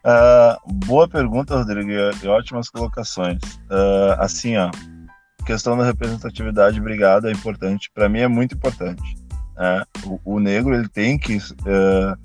[0.07, 3.41] Uh, boa pergunta, Rodrigo, e ótimas colocações.
[3.69, 4.71] Uh, assim, ó,
[5.45, 7.91] questão da representatividade, obrigado, é importante.
[7.93, 9.17] Para mim é muito importante.
[9.57, 9.83] Né?
[10.05, 12.17] O, o, negro ele tem que uh,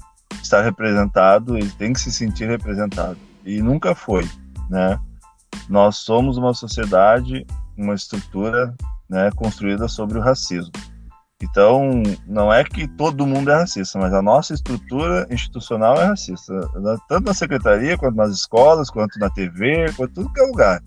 [0.44, 3.18] estar representado, ele tem que se sentir representado.
[3.44, 4.30] E nunca foi,
[4.70, 5.00] né?
[5.68, 8.76] Nós somos uma sociedade, uma estrutura,
[9.10, 10.72] né, construída sobre o racismo.
[11.42, 16.54] Então, não é que todo mundo é racista, mas a nossa estrutura institucional é racista,
[17.10, 20.84] tanto na secretaria, quanto nas escolas, quanto na TV, quanto tudo que é lugar.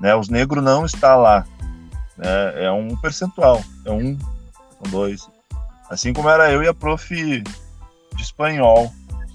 [0.00, 0.14] Né?
[0.14, 1.46] Os negros não estão lá.
[2.18, 2.64] Né?
[2.64, 5.28] É um percentual, é um, são dois.
[5.88, 8.92] Assim como era eu e a prof de espanhol,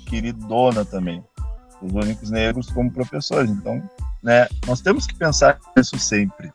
[0.08, 1.24] queridona também.
[1.82, 3.50] Os únicos negros como professores.
[3.50, 3.82] Então,
[4.22, 6.52] né, nós temos que pensar nisso sempre.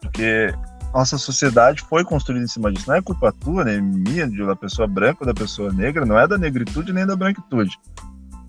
[0.00, 0.54] Porque
[0.92, 2.88] nossa sociedade foi construída em cima disso.
[2.88, 6.36] Não é culpa tua, nem minha, da pessoa branca da pessoa negra, não é da
[6.36, 7.78] negritude nem da branquitude.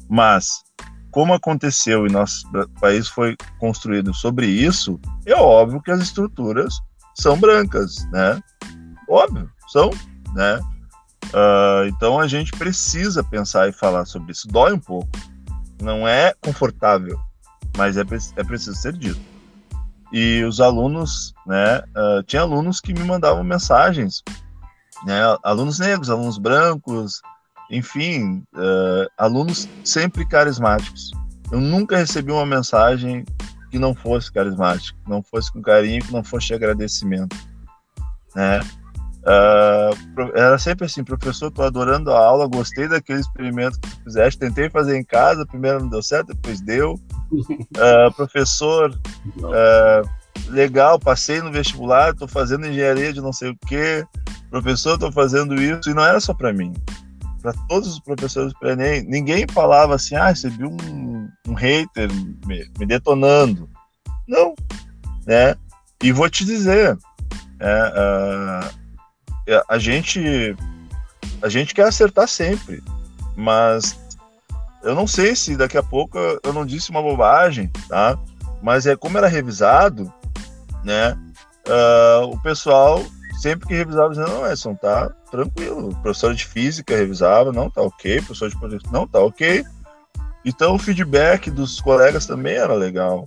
[0.09, 0.63] Mas,
[1.09, 2.45] como aconteceu e nosso
[2.79, 6.73] país foi construído sobre isso, é óbvio que as estruturas
[7.15, 8.41] são brancas, né?
[9.09, 9.89] Óbvio, são,
[10.33, 10.59] né?
[11.27, 14.47] Uh, então a gente precisa pensar e falar sobre isso.
[14.47, 15.09] Dói um pouco.
[15.81, 17.19] Não é confortável,
[17.77, 19.32] mas é, é preciso ser dito.
[20.13, 24.21] E os alunos, né, uh, tinha alunos que me mandavam mensagens,
[25.05, 27.19] né, alunos negros, alunos brancos,
[27.71, 31.11] enfim, uh, alunos sempre carismáticos.
[31.51, 33.25] Eu nunca recebi uma mensagem
[33.71, 37.35] que não fosse carismática, não fosse com carinho, que não fosse de agradecimento,
[38.35, 38.59] né?
[39.23, 44.39] Uh, era sempre assim, professor, tô adorando a aula, gostei daquele experimento que tu fizeste,
[44.39, 46.99] tentei fazer em casa, primeiro não deu certo, depois deu.
[47.33, 48.91] Uh, professor,
[49.37, 54.05] uh, legal, passei no vestibular, tô fazendo engenharia de não sei o que,
[54.49, 56.73] professor, tô fazendo isso, e não era só para mim,
[57.41, 62.09] para todos os professores do Enem, ninguém falava assim, ah, recebi um, um hater
[62.45, 63.69] me, me detonando.
[64.27, 64.55] Não,
[65.25, 65.55] né?
[66.01, 66.97] E vou te dizer,
[67.59, 68.69] é,
[69.49, 70.55] uh, a gente
[71.41, 72.81] a gente quer acertar sempre,
[73.35, 73.99] mas
[74.83, 78.17] eu não sei se daqui a pouco eu não disse uma bobagem, tá?
[78.61, 80.11] Mas é como era revisado,
[80.83, 81.17] né?
[81.67, 83.03] Uh, o pessoal
[83.39, 85.95] sempre que revisava dizendo não Edson, tá tranquilo.
[86.01, 88.21] Professor de física revisava, não tá ok.
[88.21, 89.63] Professor de português, não tá ok.
[90.45, 93.25] Então o feedback dos colegas também era legal,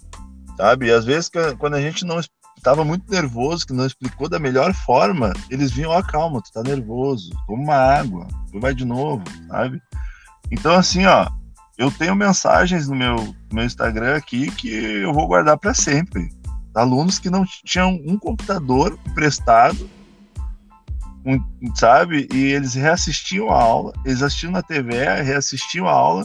[0.56, 0.86] sabe?
[0.86, 2.20] E às vezes quando a gente não
[2.56, 6.52] estava muito nervoso, que não explicou da melhor forma, eles vinham, ó, oh, calma, tu
[6.52, 9.80] tá nervoso, toma uma água, tu vai de novo, sabe?
[10.50, 11.28] Então, assim, ó,
[11.78, 16.30] eu tenho mensagens no meu, meu Instagram aqui que eu vou guardar para sempre.
[16.74, 19.88] Alunos que não tinham um computador emprestado,
[21.24, 21.40] um,
[21.74, 22.28] sabe?
[22.32, 26.24] E eles reassistiam a aula, eles assistiam na TV, reassistiam a aula,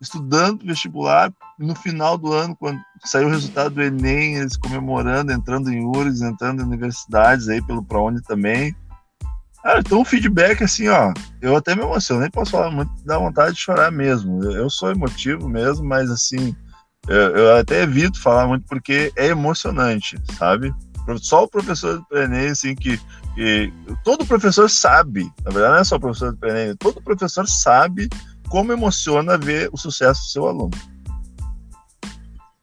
[0.00, 1.32] estudando vestibular.
[1.58, 6.20] No final do ano, quando saiu o resultado do Enem, eles comemorando, entrando em URGS,
[6.20, 8.74] entrando em universidades aí pelo ProUni também.
[9.66, 11.12] Cara, então o feedback, assim, ó,
[11.42, 14.40] eu até me emociono, nem posso falar muito, dá vontade de chorar mesmo.
[14.44, 16.54] Eu sou emotivo mesmo, mas assim,
[17.08, 20.72] eu, eu até evito falar muito porque é emocionante, sabe?
[21.16, 22.96] Só o professor do Enem, assim, que,
[23.34, 23.72] que,
[24.04, 28.08] todo professor sabe, na verdade não é só o professor do Enem, todo professor sabe
[28.48, 30.70] como emociona ver o sucesso do seu aluno.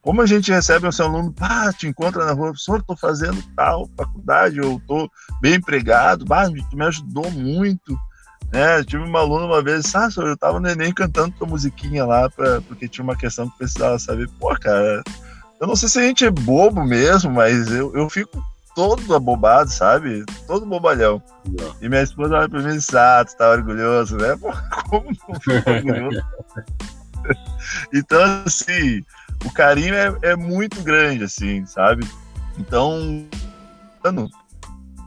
[0.04, 3.42] Como a gente recebe o seu aluno, pá, te encontra na rua, professor, estou fazendo
[3.56, 7.98] tal faculdade, ou estou bem empregado, bah, tu me ajudou muito.
[8.52, 8.80] Né?
[8.80, 12.04] Eu tive uma aluna uma vez, ah, senhor, eu estava no Enem cantando tua musiquinha
[12.04, 14.28] lá, pra, porque tinha uma questão que precisava saber.
[14.38, 15.02] Pô, cara,
[15.58, 18.44] eu não sei se a gente é bobo mesmo, mas eu, eu fico
[18.74, 20.22] todo abobado, sabe?
[20.46, 21.22] Todo bobalhão.
[21.48, 21.74] Não.
[21.80, 24.36] E minha esposa olha pra mim e diz, ah, tu tá orgulhoso, né?
[24.36, 24.52] Pô,
[24.90, 26.22] como não orgulhoso?
[27.94, 29.02] então, assim,
[29.44, 32.06] o carinho é, é muito grande, assim, sabe?
[32.58, 33.26] Então,
[34.02, 34.28] ano,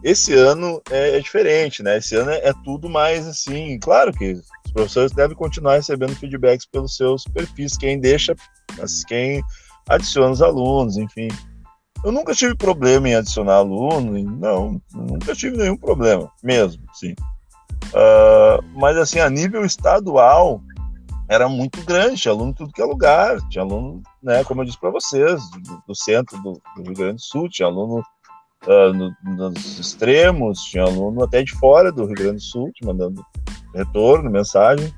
[0.04, 1.98] esse ano é, é, diferente, né?
[1.98, 3.80] Esse ano é, é, tudo mais assim.
[3.80, 8.36] Claro que os professores devem continuar recebendo feedbacks pelos seus perfis, quem deixa,
[9.08, 9.42] quem
[9.90, 11.28] adiciona os alunos, enfim.
[12.04, 17.16] Eu nunca tive problema em adicionar aluno, não, nunca tive nenhum problema, mesmo, sim.
[17.88, 20.62] Uh, mas assim, a nível estadual,
[21.30, 24.66] era muito grande, tinha aluno em tudo que é lugar, tinha aluno, né, como eu
[24.66, 28.02] disse para vocês, do, do centro do, do, Rio Grande do Sul, tinha aluno
[28.66, 29.14] uh, no,
[29.50, 33.22] nos extremos, tinha aluno até de fora do Rio Grande do Sul, te mandando
[33.76, 34.94] retorno, mensagem.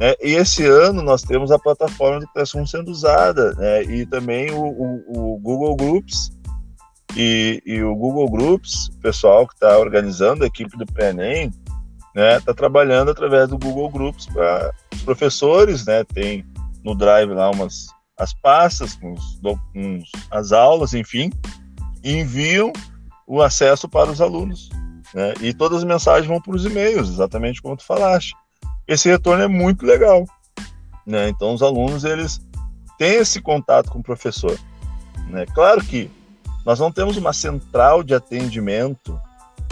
[0.00, 0.14] Né?
[0.22, 3.82] E esse ano nós temos a plataforma do Classroom sendo usada, né?
[3.82, 6.30] e também o, o, o Google Groups,
[7.14, 11.50] e, e, o Google Groups, o pessoal que está organizando a equipe do PNEM,
[12.16, 16.46] né, está trabalhando através do Google Groups para os professores, né, tem
[16.82, 17.88] no Drive lá umas
[18.18, 19.38] as pastas com, os,
[19.74, 21.30] com as aulas, enfim,
[22.02, 22.72] e enviam
[23.26, 24.70] o acesso para os alunos,
[25.12, 28.34] né, e todas as mensagens vão para os e-mails, exatamente como tu falaste.
[28.88, 30.24] Esse retorno é muito legal,
[31.06, 32.40] né, então os alunos eles
[32.96, 34.58] têm esse contato com o professor,
[35.28, 36.10] né, claro que
[36.64, 39.20] nós não temos uma central de atendimento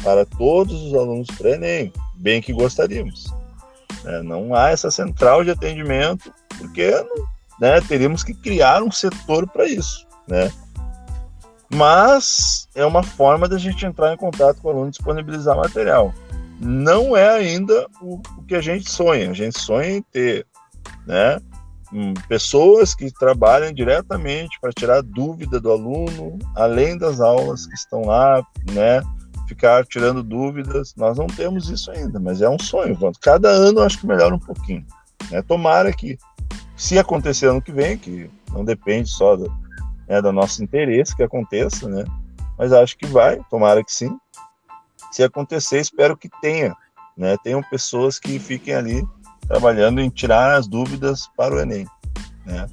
[0.02, 3.32] para todos os alunos pré-ENEM, bem que gostaríamos.
[4.04, 6.90] É, não há essa central de atendimento, porque
[7.60, 10.06] né, teríamos que criar um setor para isso.
[10.28, 10.50] Né?
[11.74, 16.12] Mas é uma forma da gente entrar em contato com o aluno e disponibilizar material.
[16.60, 19.30] Não é ainda o, o que a gente sonha.
[19.30, 20.46] A gente sonha em ter
[21.06, 21.40] né,
[22.28, 28.44] pessoas que trabalham diretamente para tirar dúvida do aluno, além das aulas que estão lá,
[28.72, 29.02] né?
[29.46, 30.94] Ficar tirando dúvidas.
[30.96, 32.96] Nós não temos isso ainda, mas é um sonho.
[33.20, 34.84] Cada ano eu acho que melhora um pouquinho.
[35.30, 35.42] Né?
[35.42, 36.18] Tomara que,
[36.76, 39.52] se acontecer ano que vem, que não depende só do,
[40.08, 42.04] né, do nosso interesse que aconteça, né?
[42.58, 44.16] Mas acho que vai, tomara que sim.
[45.10, 46.74] Se acontecer, espero que tenha,
[47.16, 47.36] né?
[47.42, 49.04] Tenham pessoas que fiquem ali
[49.46, 51.86] trabalhando em tirar as dúvidas para o Enem,
[52.46, 52.66] né?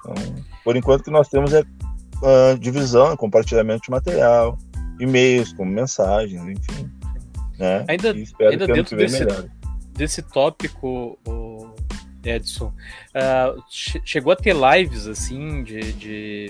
[0.00, 0.14] Então,
[0.62, 4.58] por enquanto que nós temos é uh, divisão, compartilhamento de material,
[4.98, 6.90] e-mails, como mensagens, enfim.
[7.58, 7.84] Né?
[7.88, 9.24] Ainda, ainda dentro desse,
[9.92, 11.74] desse tópico, o
[12.24, 12.72] Edson,
[13.14, 16.46] uh, chegou a ter lives assim de, de,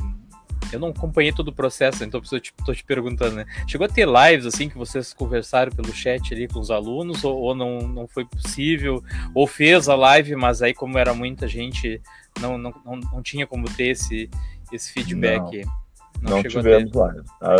[0.73, 3.47] Eu não acompanhei todo o processo, então estou te, te perguntando, né?
[3.67, 7.37] Chegou a ter lives assim que vocês conversaram pelo chat ali com os alunos, ou,
[7.37, 9.03] ou não, não foi possível,
[9.35, 12.01] ou fez a live, mas aí, como era muita gente,
[12.41, 14.31] não, não, não, não tinha como ter esse,
[14.73, 15.65] esse feedback.
[15.65, 15.84] Não.
[16.21, 17.15] Não, não tivemos lá.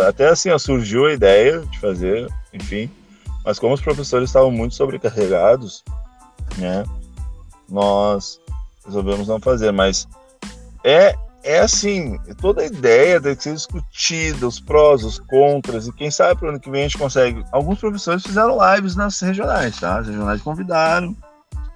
[0.07, 2.89] Até assim, surgiu a ideia de fazer, enfim,
[3.45, 5.83] mas como os professores estavam muito sobrecarregados,
[6.57, 6.83] né,
[7.69, 8.39] nós
[8.85, 9.71] resolvemos não fazer.
[9.71, 10.07] Mas
[10.83, 16.09] é, é assim, toda a ideia deve ser discutida, os prós, os contras, e quem
[16.09, 17.43] sabe para o ano que vem a gente consegue.
[17.51, 19.99] Alguns professores fizeram lives nas regionais, tá?
[19.99, 21.15] As regionais convidaram.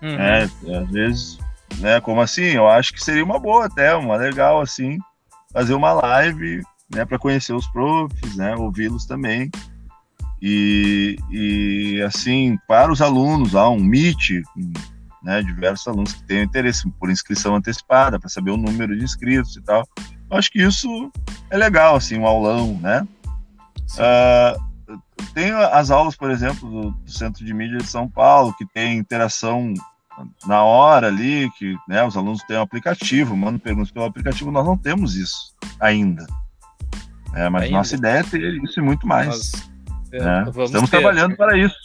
[0.01, 0.19] Uhum.
[0.19, 1.38] É, às vezes,
[1.77, 2.45] né, como assim?
[2.45, 4.97] Eu acho que seria uma boa até, uma legal assim,
[5.52, 6.62] fazer uma live
[6.93, 9.50] né, para conhecer os profs, né, ouvi-los também.
[10.41, 14.41] E, e, assim, para os alunos, há um Meet,
[15.22, 19.58] né, diversos alunos que têm interesse por inscrição antecipada, para saber o número de inscritos
[19.58, 19.88] e tal.
[20.32, 21.12] Eu acho que isso
[21.50, 23.06] é legal, assim, um aulão, né?
[23.95, 24.70] Uh,
[25.34, 28.97] tem as aulas, por exemplo, do, do, Centro de Mídia de São Paulo, que tem
[28.97, 29.74] interação
[30.45, 34.51] na hora ali, que né, os alunos têm um aplicativo, mandam perguntas pelo aplicativo.
[34.51, 36.26] Nós não temos isso ainda.
[37.34, 37.78] É, mas ainda.
[37.78, 39.28] nossa ideia é ter isso e muito mais.
[39.28, 39.70] Nós,
[40.11, 40.45] é, né?
[40.47, 40.97] Estamos ter.
[40.97, 41.76] trabalhando para isso.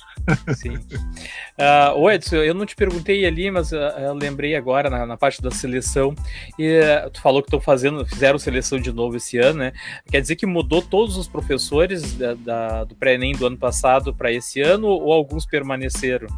[0.56, 0.76] Sim.
[0.76, 5.16] Uh, ô Edson, eu não te perguntei ali, mas uh, eu lembrei agora na, na,
[5.16, 6.14] parte da seleção.
[6.58, 9.72] E uh, tu falou que estão fazendo, fizeram seleção de novo esse ano, né?
[10.10, 14.32] Quer dizer que mudou todos os professores da, da, do pré-ENEM do ano passado para
[14.32, 16.28] esse ano ou alguns permaneceram?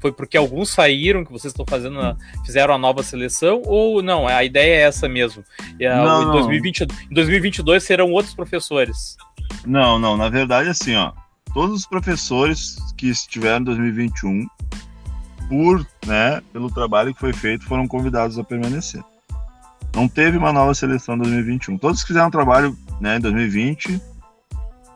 [0.00, 4.28] Foi porque alguns saíram que vocês estão fazendo, a, fizeram a nova seleção ou não?
[4.28, 5.42] A ideia é essa mesmo.
[5.80, 6.80] E, não, em, 2020,
[7.10, 9.16] em 2022 serão outros professores.
[9.64, 10.16] Não, não.
[10.16, 11.12] Na verdade, assim, ó
[11.56, 14.46] todos os professores que estiveram em 2021,
[15.48, 19.02] por, né, pelo trabalho que foi feito, foram convidados a permanecer.
[19.94, 21.78] Não teve uma nova seleção em 2021.
[21.78, 23.98] Todos que fizeram trabalho né, em 2020,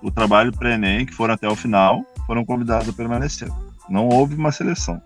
[0.03, 3.49] o trabalho pré-ENEM, que foram até o final, foram convidados a permanecer.
[3.91, 5.03] Não houve uma seleção.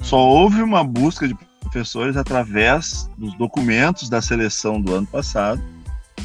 [0.00, 5.60] Só houve uma busca de professores através dos documentos da seleção do ano passado,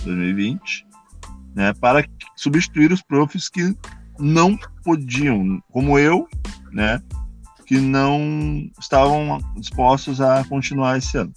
[0.03, 0.85] 2020,
[1.55, 3.75] né, para substituir os profs que
[4.19, 6.27] não podiam, como eu,
[6.71, 7.01] né,
[7.65, 11.33] que não estavam dispostos a continuar esse ano.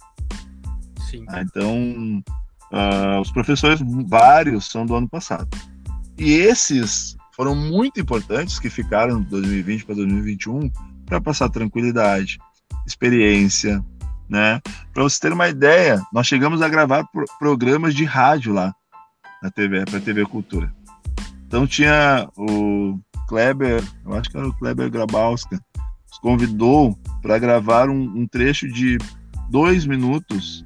[1.09, 1.25] Sim.
[1.29, 2.23] Ah, então,
[2.71, 5.47] uh, os professores, vários, são do ano passado.
[6.17, 10.71] E esses foram muito importantes que ficaram de 2020 para 2021
[11.05, 12.39] para passar tranquilidade,
[12.87, 13.83] experiência,
[14.29, 14.61] né?
[14.93, 18.73] Para você ter uma ideia, nós chegamos a gravar pro programas de rádio lá
[19.41, 20.73] na TV, para TV Cultura.
[21.45, 25.59] Então tinha o Kleber, eu acho que era o Kleber Grabowska,
[26.07, 28.97] nos convidou para gravar um, um, trecho de
[29.49, 30.63] dois minutos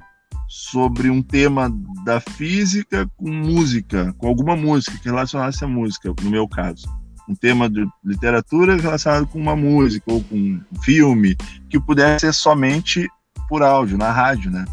[0.48, 1.70] sobre um tema
[2.04, 6.88] da física com música, com alguma música que relacionasse a música, no meu caso.
[7.28, 11.36] Um tema de literatura relacionado com uma música ou com um filme,
[11.68, 13.06] que pudesse ser somente
[13.46, 14.64] por áudio, na rádio, né?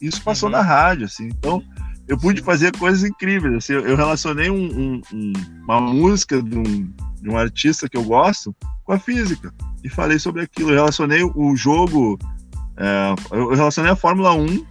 [0.00, 0.56] Isso passou uhum.
[0.56, 1.28] na rádio, assim.
[1.28, 1.62] Então,
[2.08, 3.54] eu pude fazer coisas incríveis.
[3.54, 8.02] Assim, eu relacionei um, um, um, uma música de um, de um artista que eu
[8.02, 9.54] gosto com a física
[9.84, 10.70] e falei sobre aquilo.
[10.70, 12.18] Eu relacionei o jogo,
[12.76, 14.66] é, eu relacionei a Fórmula 1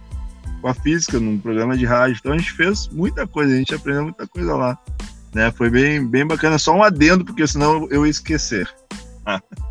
[0.60, 2.18] com a física num programa de rádio.
[2.20, 4.78] Então a gente fez muita coisa, a gente aprendeu muita coisa lá.
[5.34, 5.50] Né?
[5.52, 6.58] Foi bem, bem bacana.
[6.58, 8.68] Só um adendo, porque senão eu ia esquecer.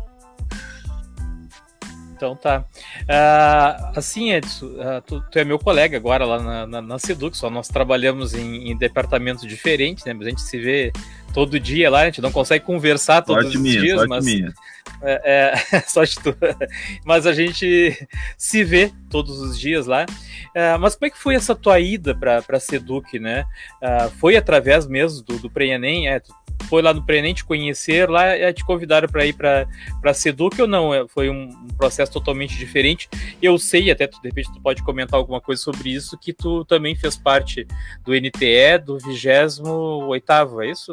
[2.20, 2.66] Então tá.
[3.04, 7.34] Uh, assim, Edson, uh, tu, tu, é meu colega agora lá na, na, na Seduc,
[7.34, 10.12] só nós trabalhamos em, em, departamentos diferentes, né?
[10.12, 10.92] Mas a gente se vê
[11.32, 14.22] todo dia lá, a gente não consegue conversar todos sorte os minha, dias, mas.
[14.22, 14.52] Minha.
[15.02, 16.36] É, é, sorte tu.
[17.04, 18.06] mas a gente
[18.36, 20.06] se vê todos os dias lá.
[20.50, 23.44] Uh, mas como é que foi essa tua ida para a Seduc, né?
[23.82, 26.08] Uh, foi através mesmo do, do Pre-ENEM?
[26.08, 26.20] É,
[26.68, 29.66] foi lá no Prenem te conhecer, lá é, te convidaram para ir para
[30.04, 30.92] a Seduc ou não?
[30.92, 33.08] É, foi um, um, processo totalmente diferente.
[33.40, 36.64] Eu sei, até tu, de repente tu pode comentar alguma coisa sobre isso, que tu
[36.64, 37.66] também fez parte
[38.04, 40.92] do NTE do 28 é isso?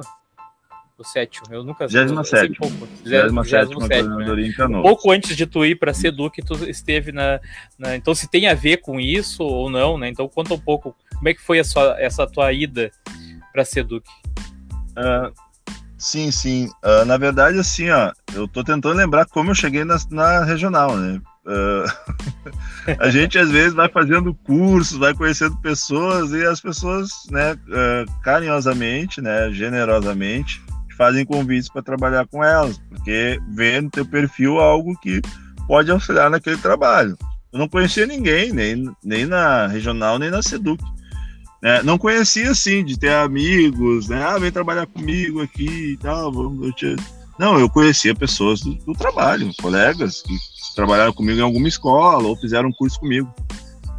[0.98, 2.06] O sétimo, eu nunca sei.
[2.06, 2.58] 27.
[2.58, 2.88] Pouco.
[3.06, 4.64] 27.
[4.64, 7.40] Um pouco antes de tu ir para a Seduc, tu esteve na,
[7.78, 10.10] na, Então, se tem a ver com isso ou não, né?
[10.10, 12.92] Então, conta um pouco como é que foi essa, essa tua ida
[13.54, 14.08] para a Seduc.
[14.98, 15.32] Uh,
[15.98, 16.70] Sim, sim.
[16.84, 20.96] Uh, na verdade, assim, ó, eu tô tentando lembrar como eu cheguei na, na regional,
[20.96, 21.20] né?
[21.44, 27.54] Uh, a gente às vezes vai fazendo cursos, vai conhecendo pessoas e as pessoas, né,
[27.54, 30.62] uh, carinhosamente, né, generosamente,
[30.98, 35.22] fazem convites para trabalhar com elas, porque vê no teu perfil algo que
[35.68, 37.18] pode auxiliar naquele trabalho.
[37.52, 40.84] Eu não conhecia ninguém, nem, nem na regional, nem na Seduc.
[41.62, 41.82] Né?
[41.84, 44.24] Não conhecia assim, de ter amigos, né?
[44.24, 46.32] Ah, vem trabalhar comigo aqui e tal.
[46.32, 46.96] Vamos, eu te...
[47.40, 50.36] Não, eu conhecia pessoas do, do, trabalho, colegas que
[50.76, 53.32] trabalharam comigo em alguma escola ou fizeram um curso comigo.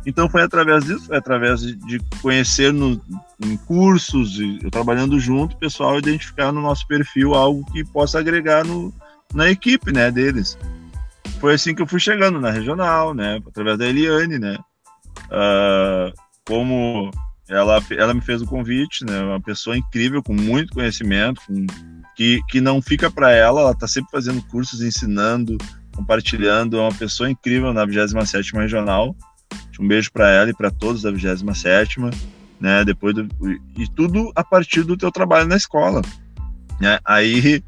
[0.08, 2.98] Então foi através disso, foi através de, de conhecer no,
[3.44, 8.64] em cursos, e, trabalhando junto, o pessoal identificar no nosso perfil algo que possa agregar
[8.64, 8.90] no,
[9.34, 10.56] na equipe, né, deles.
[11.40, 14.56] Foi assim que eu fui chegando na regional, né, através da Eliane, né.
[15.26, 16.10] Uh,
[16.46, 17.10] como
[17.46, 19.20] ela, ela me fez o convite, né?
[19.20, 21.66] Uma pessoa incrível, com muito conhecimento, com,
[22.16, 25.58] que, que não fica para ela, ela está sempre fazendo cursos, ensinando,
[25.94, 26.78] compartilhando.
[26.78, 29.14] É uma pessoa incrível na 27 Regional.
[29.78, 32.00] Um beijo para ela e para todos da 27
[32.60, 32.84] né?
[32.84, 33.28] Depois do,
[33.76, 36.02] e tudo a partir do teu trabalho na escola,
[36.80, 36.98] né?
[37.04, 37.62] Aí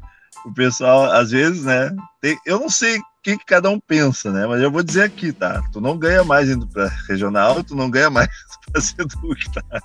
[0.45, 1.95] o pessoal às vezes, né?
[2.21, 4.45] Tem, eu não sei o que, que, cada um pensa, né?
[4.45, 5.61] Mas eu vou dizer aqui, tá?
[5.71, 8.27] Tu não ganha mais indo para regional, tu não ganha mais
[8.71, 9.81] para ser Duque, tá?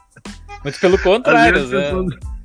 [0.64, 2.35] Muito pelo contrário, né?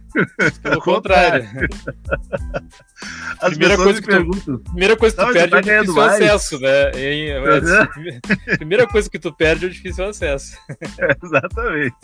[0.61, 1.45] Pelo contrário.
[3.41, 4.59] As Primeira coisa tu-.
[4.59, 6.13] Primeira coisa que tu perde tá é o difícil mais.
[6.21, 6.91] acesso, né?
[6.95, 7.87] Edson?
[8.57, 10.55] Primeira coisa que tu perde é o difícil acesso.
[11.23, 11.95] Exatamente.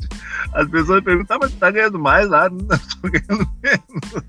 [0.53, 2.49] As pessoas perguntam, "Ah, mas tu tá ganhando mais lá?
[2.49, 4.23] Não, tô ganhando menos.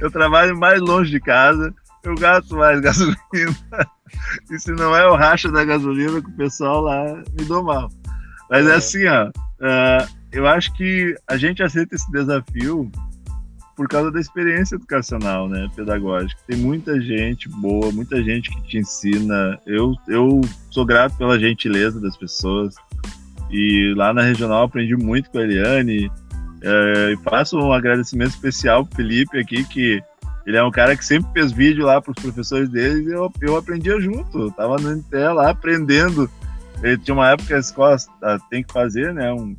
[0.00, 1.74] Eu trabalho mais longe de casa,
[2.04, 3.16] eu gasto mais gasolina.
[4.50, 7.04] E se não é o racha da gasolina que o pessoal lá
[7.38, 7.88] me dou mal.
[8.48, 8.74] Mas é É.
[8.74, 9.30] assim, ó.
[9.62, 12.90] ah, eu acho que a gente aceita esse desafio
[13.76, 16.40] por causa da experiência educacional, né, pedagógica.
[16.46, 19.58] Tem muita gente boa, muita gente que te ensina.
[19.66, 22.74] Eu, eu sou grato pela gentileza das pessoas.
[23.50, 26.10] E lá na regional aprendi muito com a Eliane.
[26.62, 30.02] É, e faço um agradecimento especial pro Felipe aqui, que
[30.46, 33.32] ele é um cara que sempre fez vídeo lá para os professores dele e eu,
[33.40, 34.38] eu aprendia junto.
[34.38, 36.30] Eu tava no NTE lá aprendendo.
[36.82, 39.32] Ele tinha uma época que a escola ah, tem que fazer, né?
[39.32, 39.56] Um,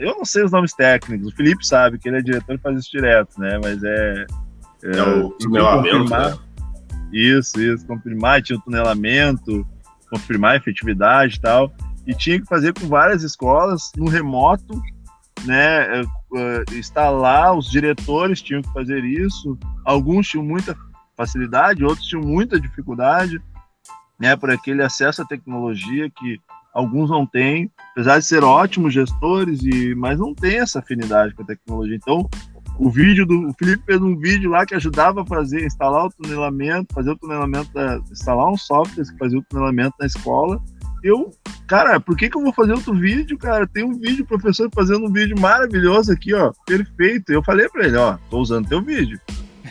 [0.00, 2.78] eu não sei os nomes técnicos, o Felipe sabe que ele é diretor e faz
[2.78, 3.58] isso direto, né?
[3.62, 4.26] Mas é.
[4.84, 6.38] É o tinha que tunelamento, confirmar- né?
[7.12, 9.66] Isso, isso, confirmar, tinha o tunelamento,
[10.10, 11.72] confirmar a efetividade e tal.
[12.06, 14.80] E tinha que fazer com várias escolas no remoto,
[15.44, 16.00] né?
[16.00, 16.04] eh,
[16.36, 19.58] eh, instalar, os diretores tinham que fazer isso.
[19.84, 20.76] Alguns tinham muita
[21.16, 23.40] facilidade, outros tinham muita dificuldade,
[24.18, 24.34] né?
[24.34, 26.40] Por aquele acesso à tecnologia que
[26.72, 31.42] alguns não têm, apesar de ser ótimos gestores, e mas não tem essa afinidade com
[31.42, 31.96] a tecnologia.
[31.96, 32.28] Então,
[32.78, 36.10] o vídeo do o Felipe fez um vídeo lá que ajudava a fazer, instalar o
[36.10, 40.60] tunelamento, fazer o tunelamento, da, instalar um software que fazia o tunelamento na escola.
[41.02, 41.30] Eu,
[41.66, 43.66] cara, por que, que eu vou fazer outro vídeo, cara?
[43.66, 47.32] Tem um vídeo, professor fazendo um vídeo maravilhoso aqui, ó, perfeito.
[47.32, 49.20] Eu falei para ele, ó, tô usando teu vídeo.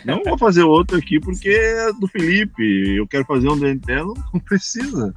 [0.04, 2.96] Não vou fazer outro aqui porque é do Felipe.
[2.96, 5.14] Eu quero fazer um do NTE, não, não precisa.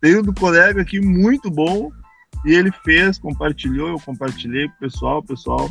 [0.00, 1.90] Tem um do colega aqui muito bom
[2.44, 5.70] e ele fez, compartilhou, eu compartilhei com o pessoal, pessoal.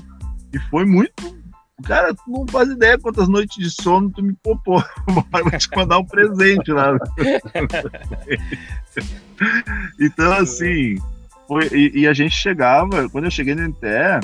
[0.54, 1.38] E foi muito.
[1.84, 4.84] Cara, tu não faz ideia quantas noites de sono tu me popou.
[5.08, 6.98] Vou te mandar um presente lá.
[10.00, 10.96] então, assim,
[11.48, 14.20] foi, e, e a gente chegava, quando eu cheguei no NTE,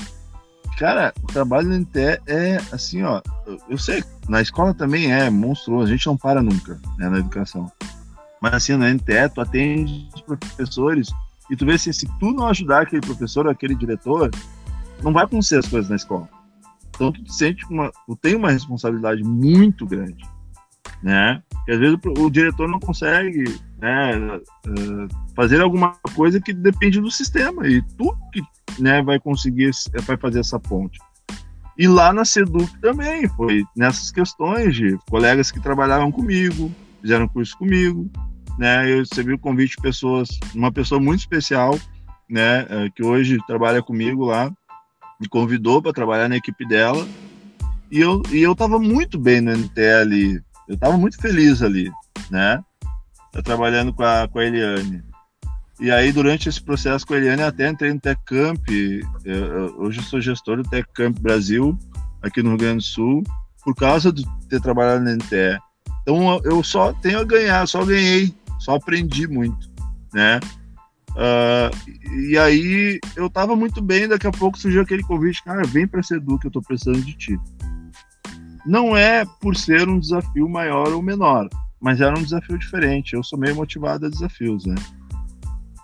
[0.79, 3.21] cara, o trabalho no NTE é assim, ó.
[3.45, 7.19] Eu, eu sei, na escola também é monstruoso, a gente não para nunca, né, na
[7.19, 7.71] educação.
[8.43, 11.07] Mas assim, no NTE, tu atende professores
[11.49, 14.29] e tu vê assim, se tu não ajudar aquele professor aquele diretor,
[15.01, 16.27] não vai acontecer as coisas na escola.
[16.89, 20.25] Então tu te sente uma, tu tem uma responsabilidade muito grande,
[21.01, 21.41] né?
[21.51, 23.45] Porque às vezes o, o diretor não consegue,
[23.79, 28.41] né, eh, fazer alguma coisa que depende do sistema e tu que,
[28.77, 29.71] né, vai conseguir,
[30.05, 30.99] vai fazer essa ponte.
[31.77, 36.69] E lá na Seduc também foi nessas questões de colegas que trabalhavam comigo,
[37.01, 38.11] fizeram curso comigo,
[38.57, 38.91] né?
[38.91, 41.77] Eu recebi o convite de pessoas, uma pessoa muito especial,
[42.29, 44.51] né, eh, que hoje trabalha comigo lá,
[45.19, 47.07] me convidou para trabalhar na equipe dela.
[47.91, 50.41] E eu e eu tava muito bem no NT ali.
[50.67, 51.91] Eu tava muito feliz ali,
[52.31, 52.59] né?
[53.43, 55.03] Trabalhando com a, com a Eliane.
[55.79, 58.59] E aí, durante esse processo com a Eliane, até entrei no Tech Camp.
[59.25, 61.77] Eu- hoje eu sou gestor do Tech Camp Brasil,
[62.21, 63.23] aqui no Rio Grande do Sul,
[63.63, 65.59] por causa de ter trabalhado no NTE.
[66.01, 68.33] Então, eu só tenho a ganhar, só ganhei,
[68.63, 69.69] só aprendi muito,
[70.13, 70.39] né?
[71.17, 71.69] Ah,
[72.15, 76.01] e aí eu tava muito bem, daqui a pouco surgiu aquele convite, cara, vem para
[76.01, 77.39] Sedu que eu tô precisando de ti.
[78.65, 81.49] Não é por ser um desafio maior ou menor,
[81.81, 83.13] mas era um desafio diferente.
[83.13, 84.75] Eu sou meio motivado a desafios, né?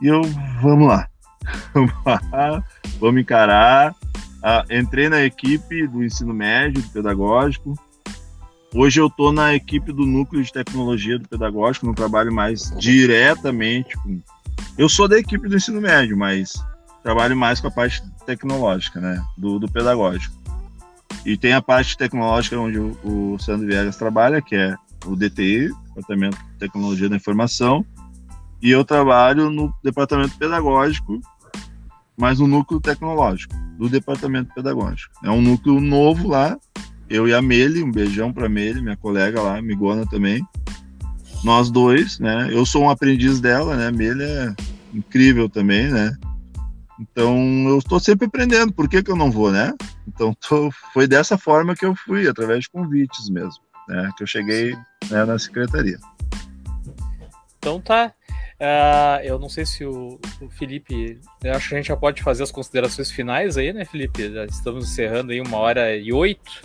[0.01, 0.21] E eu,
[0.61, 1.05] vamos lá,
[1.73, 2.63] vamos lá,
[2.97, 3.93] vamos encarar.
[4.41, 7.73] Ah, entrei na equipe do ensino médio, do pedagógico.
[8.74, 13.97] Hoje eu estou na equipe do núcleo de tecnologia do pedagógico, não trabalho mais diretamente
[13.97, 14.22] com
[14.77, 16.53] eu sou da equipe do ensino médio, mas
[17.03, 19.22] trabalho mais com a parte tecnológica, né?
[19.38, 20.34] Do, do pedagógico.
[21.26, 24.76] E tem a parte tecnológica onde o, o Sandro Viegas trabalha, que é
[25.06, 27.85] o DTI, Departamento de Tecnologia da Informação,
[28.61, 31.19] e eu trabalho no departamento pedagógico,
[32.18, 35.14] mas no núcleo tecnológico do departamento pedagógico.
[35.23, 36.57] É um núcleo novo lá.
[37.10, 40.45] Eu e a Meli, um beijão para Meli, minha colega lá, amigona também
[41.44, 42.49] nós dois, né?
[42.52, 43.88] Eu sou um aprendiz dela, né?
[43.88, 44.53] A Meli é
[44.94, 46.15] incrível também, né?
[46.99, 47.38] Então
[47.68, 48.73] eu estou sempre aprendendo.
[48.73, 49.73] Por que, que eu não vou, né?
[50.07, 54.11] Então tô- foi dessa forma que eu fui, através de convites mesmo, né?
[54.18, 54.76] Que eu cheguei
[55.10, 55.98] né, na secretaria.
[57.57, 58.14] Então tá.
[58.61, 61.18] Ah, eu não sei se o, o Felipe.
[61.41, 64.34] Eu acho que a gente já pode fazer as considerações finais aí, né, Felipe?
[64.34, 66.61] Já estamos encerrando aí uma hora e oito.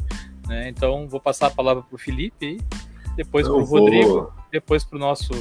[0.48, 0.68] Né?
[0.68, 2.60] Então vou passar a palavra para o Felipe
[3.16, 5.32] depois para o Eu vou- Rodrigo, depois para o nosso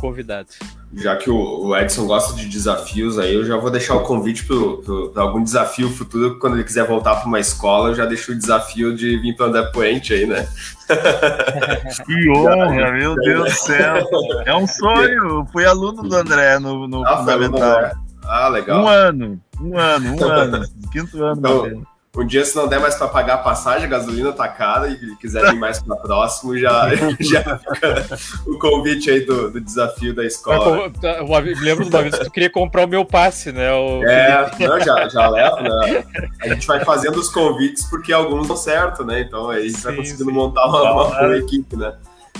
[0.00, 0.48] convidado.
[0.94, 5.22] já que o Edson gosta de desafios, aí eu já vou deixar o convite para
[5.22, 8.94] algum desafio futuro, quando ele quiser voltar para uma escola, eu já deixo o desafio
[8.96, 10.46] de vir para o André Puente aí, né?
[12.04, 14.08] Que honra, meu Deus do céu!
[14.44, 15.38] É um sonho!
[15.38, 17.92] Eu fui aluno do André no, no ah, Fundamental.
[18.24, 18.82] Ah, legal.
[18.82, 20.68] Um ano, um ano, um ano.
[20.92, 21.38] Quinto ano.
[21.38, 21.82] Então,
[22.14, 25.16] um dia, se não der mais para pagar a passagem, a gasolina tá cara e
[25.16, 30.22] quiser vir mais para próximo, já, já fica o convite aí do, do desafio da
[30.22, 30.92] escola.
[31.02, 33.72] Eu, eu, eu lembro de uma vez que tu queria comprar o meu passe, né?
[33.72, 34.04] O...
[34.06, 36.04] É, não, já, já levo, né?
[36.42, 39.22] A gente vai fazendo os convites porque alguns dão certo, né?
[39.22, 40.32] Então aí a gente sim, vai conseguindo sim.
[40.32, 41.94] montar uma, uma boa equipe, né?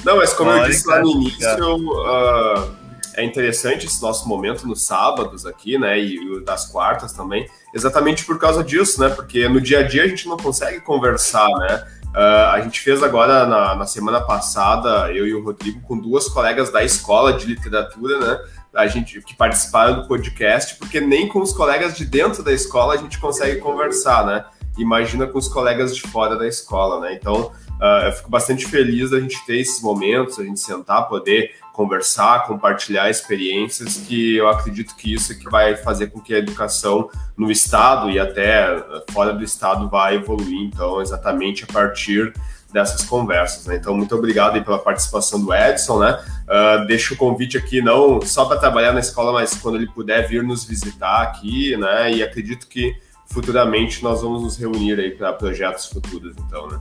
[0.05, 2.82] Não, mas como Olha, eu disse lá no início, uh,
[3.15, 5.99] é interessante esse nosso momento nos sábados aqui, né?
[5.99, 9.09] E, e das quartas também, exatamente por causa disso, né?
[9.09, 11.87] Porque no dia a dia a gente não consegue conversar, né?
[12.15, 16.29] Uh, a gente fez agora na, na, semana passada, eu e o Rodrigo, com duas
[16.29, 18.39] colegas da escola de literatura, né?
[18.75, 22.95] A gente que participaram do podcast, porque nem com os colegas de dentro da escola
[22.95, 24.45] a gente consegue conversar, né?
[24.77, 27.15] Imagina com os colegas de fora da escola, né?
[27.15, 31.55] Então, uh, eu fico bastante feliz da gente ter esses momentos, a gente sentar, poder
[31.73, 36.39] conversar, compartilhar experiências, que eu acredito que isso é que vai fazer com que a
[36.39, 42.33] educação no estado e até eh, fora do estado vá evoluir, então, exatamente a partir
[42.73, 43.67] dessas conversas.
[43.67, 43.77] Né?
[43.77, 46.23] Então, muito obrigado pela participação do Edson, né?
[46.43, 50.27] Uh, deixo o convite aqui não só para trabalhar na escola, mas quando ele puder
[50.27, 52.13] vir nos visitar aqui, né?
[52.13, 52.95] E acredito que
[53.27, 56.81] futuramente nós vamos nos reunir aí para projetos futuros, então, né?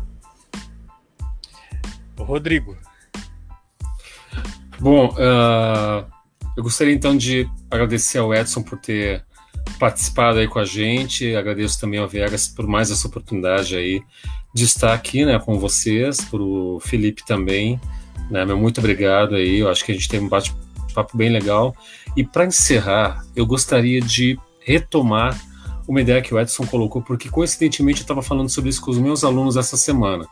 [2.18, 2.78] Rodrigo,
[4.82, 6.04] Bom, uh,
[6.58, 9.24] eu gostaria então de agradecer ao Edson por ter
[9.78, 11.36] participado aí com a gente.
[11.36, 14.02] Agradeço também ao Viegas por mais essa oportunidade aí
[14.56, 17.80] de estar aqui, né, com vocês, para o Felipe também,
[18.32, 19.60] né, meu muito obrigado aí.
[19.60, 21.76] Eu acho que a gente tem um bate-papo bem legal.
[22.18, 25.40] E para encerrar, eu gostaria de retomar
[25.88, 28.98] uma ideia que o Edson colocou, porque coincidentemente eu estava falando sobre isso com os
[28.98, 30.28] meus alunos essa semana.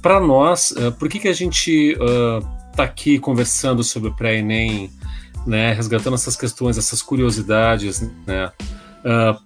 [0.00, 4.90] Para nós, uh, por que, que a gente uh, tá aqui conversando sobre o pré-ENEM,
[5.46, 8.46] né, resgatando essas questões, essas curiosidades, né,
[9.04, 9.38] uh,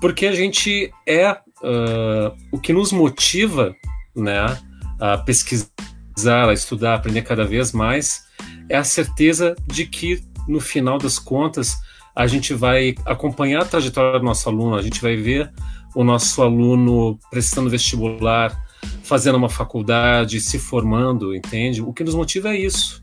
[0.00, 3.74] porque a gente é uh, o que nos motiva,
[4.16, 4.58] né,
[4.98, 8.24] a pesquisar, a estudar, a aprender cada vez mais,
[8.68, 11.76] é a certeza de que no final das contas
[12.14, 15.52] a gente vai acompanhar a trajetória do nosso aluno, a gente vai ver
[15.94, 18.56] o nosso aluno prestando vestibular,
[19.02, 21.82] fazendo uma faculdade, se formando, entende?
[21.82, 23.02] O que nos motiva é isso.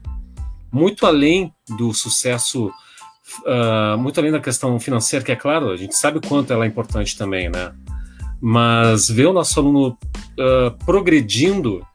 [0.72, 5.98] Muito além do sucesso, uh, muito além da questão financeira, que é claro, a gente
[5.98, 7.74] sabe o quanto ela é importante também, né?
[8.40, 11.86] Mas ver o nosso aluno uh, progredindo,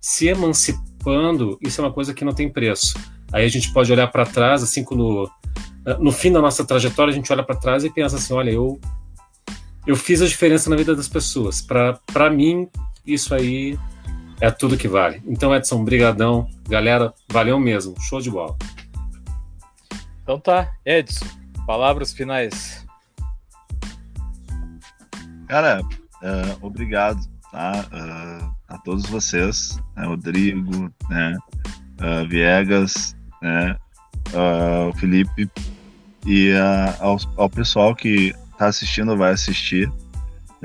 [0.00, 2.98] se emancipando, isso é uma coisa que não tem preço.
[3.32, 5.30] Aí a gente pode olhar para trás, assim, quando uh,
[5.98, 8.78] no fim da nossa trajetória, a gente olha para trás e pensa assim: olha, eu
[9.86, 11.60] eu fiz a diferença na vida das pessoas.
[11.60, 12.68] Para mim,
[13.06, 13.78] isso aí
[14.40, 15.22] é tudo que vale.
[15.26, 16.48] Então, Edson, brigadão.
[16.68, 17.94] Galera, valeu mesmo.
[18.00, 18.56] Show de bola.
[20.22, 21.24] Então tá, Edson,
[21.66, 22.84] palavras finais.
[25.46, 27.20] Cara, uh, obrigado
[27.52, 27.86] tá?
[27.92, 30.04] Uh, a todos vocês, né?
[30.04, 31.38] Rodrigo, né?
[32.00, 33.76] Uh, Viegas, né?
[34.88, 35.48] o Felipe
[36.26, 36.52] e
[36.98, 39.90] ao, ao pessoal que está assistindo vai assistir.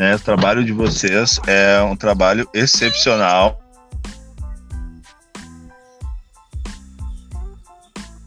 [0.01, 0.15] Né?
[0.15, 3.61] O trabalho de vocês é um trabalho excepcional.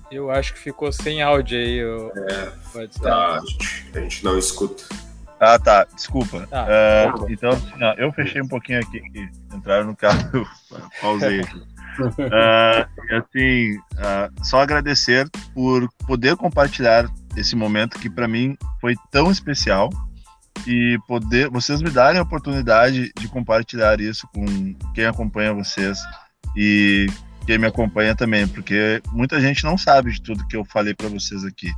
[0.08, 1.78] Eu acho que ficou sem áudio aí.
[1.78, 2.12] Eu...
[2.30, 4.84] É, Pode tá, a gente, a gente não escuta.
[5.40, 5.84] Ah, tá.
[5.92, 6.46] Desculpa.
[6.52, 9.02] Ah, uh, então, assim, ó, eu fechei um pouquinho aqui,
[9.52, 10.46] entraram no carro, eu
[11.00, 11.56] pausei aqui.
[11.58, 19.28] Uh, assim, uh, só agradecer por poder compartilhar esse momento que para mim foi tão
[19.28, 19.90] especial
[20.66, 25.98] e poder vocês me darem a oportunidade de compartilhar isso com quem acompanha vocês
[26.56, 27.06] e
[27.46, 31.08] quem me acompanha também, porque muita gente não sabe de tudo que eu falei para
[31.08, 31.70] vocês aqui.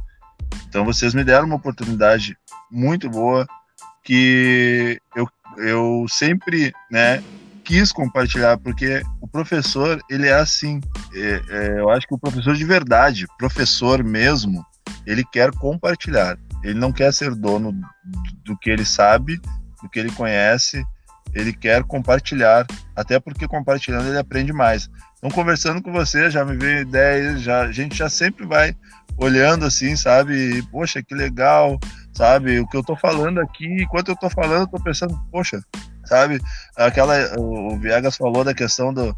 [0.69, 2.37] Então vocês me deram uma oportunidade
[2.71, 3.47] muito boa
[4.05, 5.29] que eu,
[5.59, 7.23] eu sempre, né,
[7.65, 10.81] quis compartilhar, porque o professor, ele é assim,
[11.13, 14.65] é, é, eu acho que o professor de verdade, professor mesmo,
[15.07, 16.39] ele quer compartilhar.
[16.63, 17.73] Ele não quer ser dono
[18.45, 19.41] do que ele sabe,
[19.83, 20.85] do que ele conhece,
[21.35, 24.89] ele quer compartilhar, até porque compartilhando ele aprende mais.
[25.19, 28.75] Então, conversando com você, já me veio ideias, já, a gente já sempre vai
[29.19, 30.63] olhando assim, sabe?
[30.71, 31.79] poxa, que legal,
[32.13, 32.59] sabe?
[32.61, 35.61] O que eu tô falando aqui, enquanto eu tô falando, eu tô pensando, poxa,
[36.05, 36.41] sabe?
[36.77, 39.17] Aquela, o Viegas falou da questão do,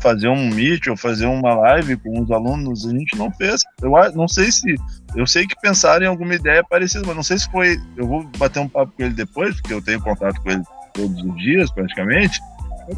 [0.00, 3.62] fazer um meet ou fazer uma live com os alunos, a gente não fez.
[3.80, 4.74] Eu não sei se.
[5.14, 7.80] Eu sei que pensaram em alguma ideia parecida, mas não sei se foi.
[7.96, 10.62] Eu vou bater um papo com ele depois, porque eu tenho contato com ele
[10.92, 12.40] todos os dias, praticamente.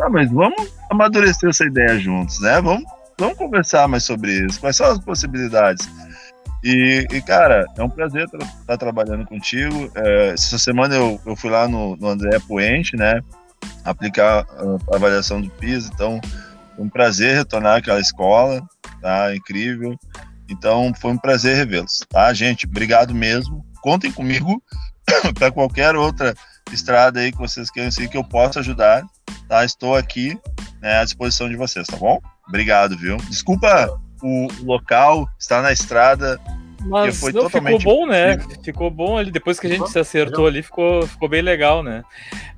[0.00, 2.60] Ah, mas vamos amadurecer essa ideia juntos, né?
[2.60, 2.84] Vamos,
[3.18, 4.60] vamos conversar mais sobre isso.
[4.60, 5.88] Quais são as possibilidades?
[6.64, 9.90] E, e cara, é um prazer estar tá trabalhando contigo.
[9.94, 13.20] É, essa semana eu, eu fui lá no, no André Puente, né?
[13.84, 15.90] Aplicar a, avaliação do PISA.
[15.92, 16.20] Então,
[16.74, 18.62] foi um prazer retornar àquela escola,
[19.00, 19.34] tá?
[19.34, 19.98] Incrível.
[20.48, 22.66] Então, foi um prazer revê-los, tá, gente?
[22.66, 23.64] Obrigado mesmo.
[23.82, 24.62] Contem comigo
[25.34, 26.34] para qualquer outra
[26.72, 29.04] estrada aí que vocês queiram seguir que eu possa ajudar,
[29.48, 29.64] tá?
[29.64, 30.38] Estou aqui
[30.80, 32.20] né, à disposição de vocês, tá bom?
[32.48, 33.16] Obrigado, viu?
[33.28, 33.88] Desculpa
[34.22, 36.40] o local, estar na estrada,
[36.84, 38.38] mas foi não, totalmente ficou bom, né?
[38.62, 39.30] Ficou bom ali.
[39.30, 42.04] Depois que a gente se acertou ali, ficou, ficou bem legal, né?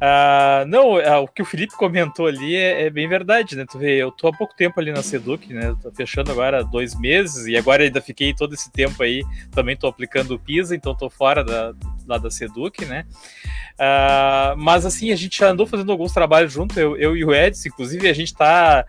[0.01, 3.65] Ah, não, ah, o que o Felipe comentou ali é, é, bem verdade, né?
[3.71, 5.75] Tu vê, eu tô há pouco tempo ali na Seduc, né?
[5.81, 9.23] Tô fechando agora dois meses e agora ainda fiquei todo esse tempo aí.
[9.53, 11.73] Também tô aplicando o PISA, então tô fora da,
[12.07, 13.05] lá da Seduc, né?
[13.79, 17.35] Ah, mas assim, a gente já andou fazendo alguns trabalhos junto, eu, eu e o
[17.35, 18.85] Edson, inclusive a gente tá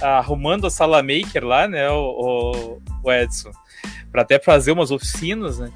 [0.00, 1.90] arrumando a sala maker lá, né?
[1.90, 3.50] o, o, o Edson
[4.10, 5.70] para até fazer umas oficinas, né?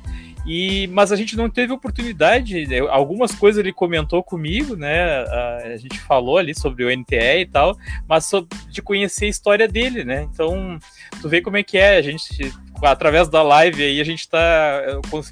[0.45, 2.67] E, mas a gente não teve oportunidade.
[2.67, 2.81] Né?
[2.91, 5.25] Algumas coisas ele comentou comigo, né?
[5.25, 7.77] A, a gente falou ali sobre o NTE e tal,
[8.09, 10.23] mas sobre, de conhecer a história dele, né?
[10.33, 10.79] Então,
[11.21, 11.97] tu vê como é que é.
[11.97, 12.53] A gente,
[12.83, 14.83] através da live aí, a gente tá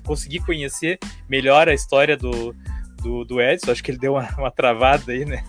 [0.04, 0.98] conseguir conhecer
[1.28, 2.54] melhor a história do,
[3.00, 3.70] do, do Edson.
[3.70, 5.44] Acho que ele deu uma, uma travada aí, né?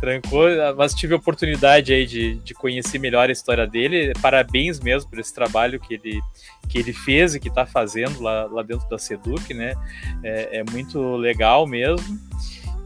[0.00, 0.46] Trancou,
[0.76, 4.12] mas tive a oportunidade aí de, de conhecer melhor a história dele.
[4.20, 6.20] Parabéns mesmo por esse trabalho que ele,
[6.68, 9.74] que ele fez e que está fazendo lá, lá dentro da Seduc, né?
[10.22, 12.18] É, é muito legal mesmo.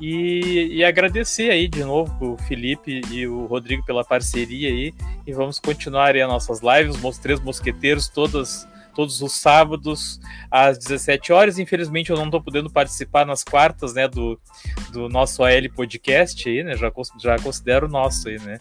[0.00, 4.92] E, e, agradecer aí de novo o Felipe e o Rodrigo pela parceria aí.
[5.26, 10.78] E vamos continuar aí as nossas lives, os três mosqueteiros, todas todos os sábados às
[10.78, 11.58] 17 horas.
[11.58, 14.38] Infelizmente eu não estou podendo participar nas quartas, né, do,
[14.92, 18.58] do nosso AL Podcast aí, né, já, já considero nosso aí, né,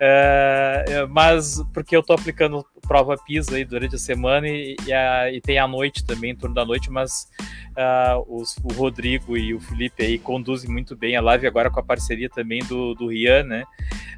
[0.00, 5.32] é, mas porque eu estou aplicando prova PISA aí durante a semana e, e, a,
[5.32, 7.28] e, tem a noite também, em torno da noite, mas
[7.70, 11.80] uh, os, o Rodrigo e o Felipe aí conduzem muito bem a live agora com
[11.80, 13.64] a parceria também do, do Rian, né,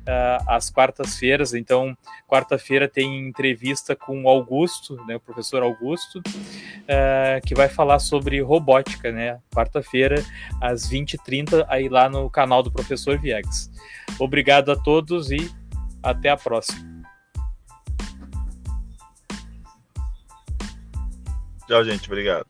[0.00, 1.96] uh, às quartas-feiras, então
[2.26, 8.40] quarta-feira tem entrevista com o Augusto, né, o professor Augusto, uh, que vai falar sobre
[8.40, 9.38] robótica, né?
[9.54, 10.22] Quarta-feira,
[10.60, 13.70] às 20h30, aí lá no canal do professor Viegas.
[14.18, 15.50] Obrigado a todos e
[16.02, 16.93] até a próxima.
[21.66, 22.06] Tchau, gente.
[22.06, 22.46] Obrigado.